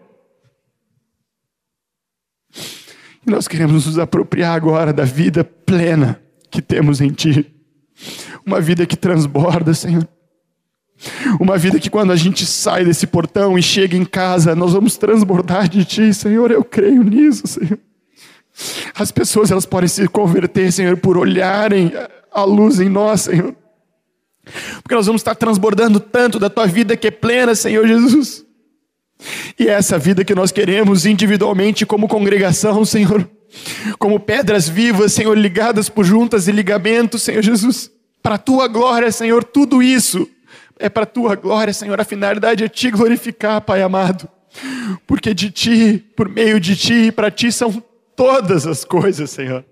[3.25, 7.45] E nós queremos nos apropriar agora da vida plena que temos em Ti.
[8.45, 10.07] Uma vida que transborda, Senhor.
[11.39, 14.97] Uma vida que quando a gente sai desse portão e chega em casa, nós vamos
[14.97, 16.49] transbordar de Ti, Senhor.
[16.49, 17.77] Eu creio nisso, Senhor.
[18.95, 21.91] As pessoas elas podem se converter, Senhor, por olharem
[22.37, 23.55] a luz em nós, Senhor.
[24.83, 28.45] Porque nós vamos estar transbordando tanto da tua vida que é plena, Senhor Jesus.
[29.57, 33.27] E é essa vida que nós queremos individualmente como congregação, Senhor.
[33.97, 37.89] Como pedras vivas, Senhor, ligadas por juntas e ligamentos, Senhor Jesus.
[38.21, 40.29] Para a tua glória, Senhor, tudo isso
[40.77, 41.99] é para a tua glória, Senhor.
[41.99, 44.29] A finalidade é te glorificar, Pai amado.
[45.07, 47.83] Porque de ti, por meio de ti e para ti são
[48.15, 49.65] todas as coisas, Senhor.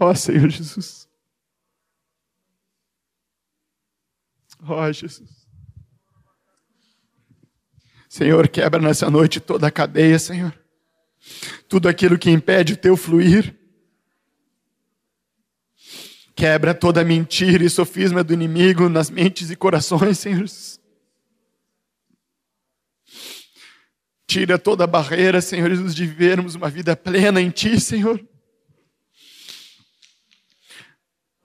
[0.00, 1.08] Ó oh, Senhor Jesus.
[4.62, 5.48] Ó oh, Jesus.
[8.08, 10.58] Senhor, quebra nessa noite toda a cadeia, Senhor.
[11.68, 13.54] Tudo aquilo que impede o teu fluir.
[16.34, 20.46] Quebra toda mentira e sofisma do inimigo nas mentes e corações, Senhor.
[24.26, 28.24] Tira toda a barreira, Senhor Jesus, de vivermos uma vida plena em Ti, Senhor.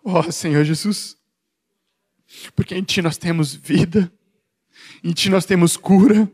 [0.04, 1.16] Ó oh, Senhor Jesus,
[2.56, 4.12] porque em Ti nós temos vida,
[5.04, 6.30] em Ti nós temos cura,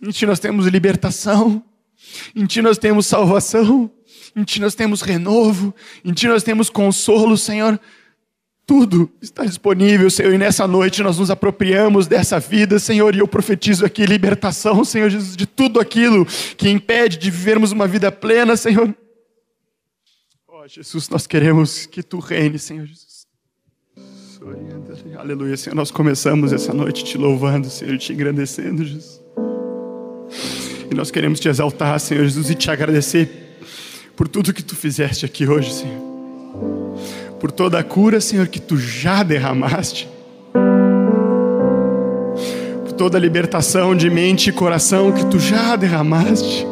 [0.00, 1.64] em Ti nós temos libertação,
[2.36, 3.90] em Ti nós temos salvação,
[4.36, 5.74] em Ti nós temos renovo,
[6.04, 7.80] em Ti nós temos consolo, Senhor.
[8.64, 13.26] Tudo está disponível, Senhor, e nessa noite nós nos apropriamos dessa vida, Senhor, e eu
[13.26, 16.26] profetizo aqui libertação, Senhor Jesus, de tudo aquilo
[16.56, 18.94] que impede de vivermos uma vida plena, Senhor.
[20.68, 23.26] Jesus, nós queremos que Tu reine, Senhor Jesus.
[25.16, 29.22] Aleluia, Senhor, nós começamos essa noite te louvando, Senhor, te engrandecendo, Jesus.
[30.90, 33.58] E nós queremos te exaltar, Senhor Jesus, e te agradecer
[34.16, 36.12] por tudo que tu fizeste aqui hoje, Senhor
[37.42, 40.08] por toda a cura, Senhor, que tu já derramaste,
[42.84, 46.71] por toda a libertação de mente e coração que tu já derramaste.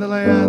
[0.00, 0.47] the land.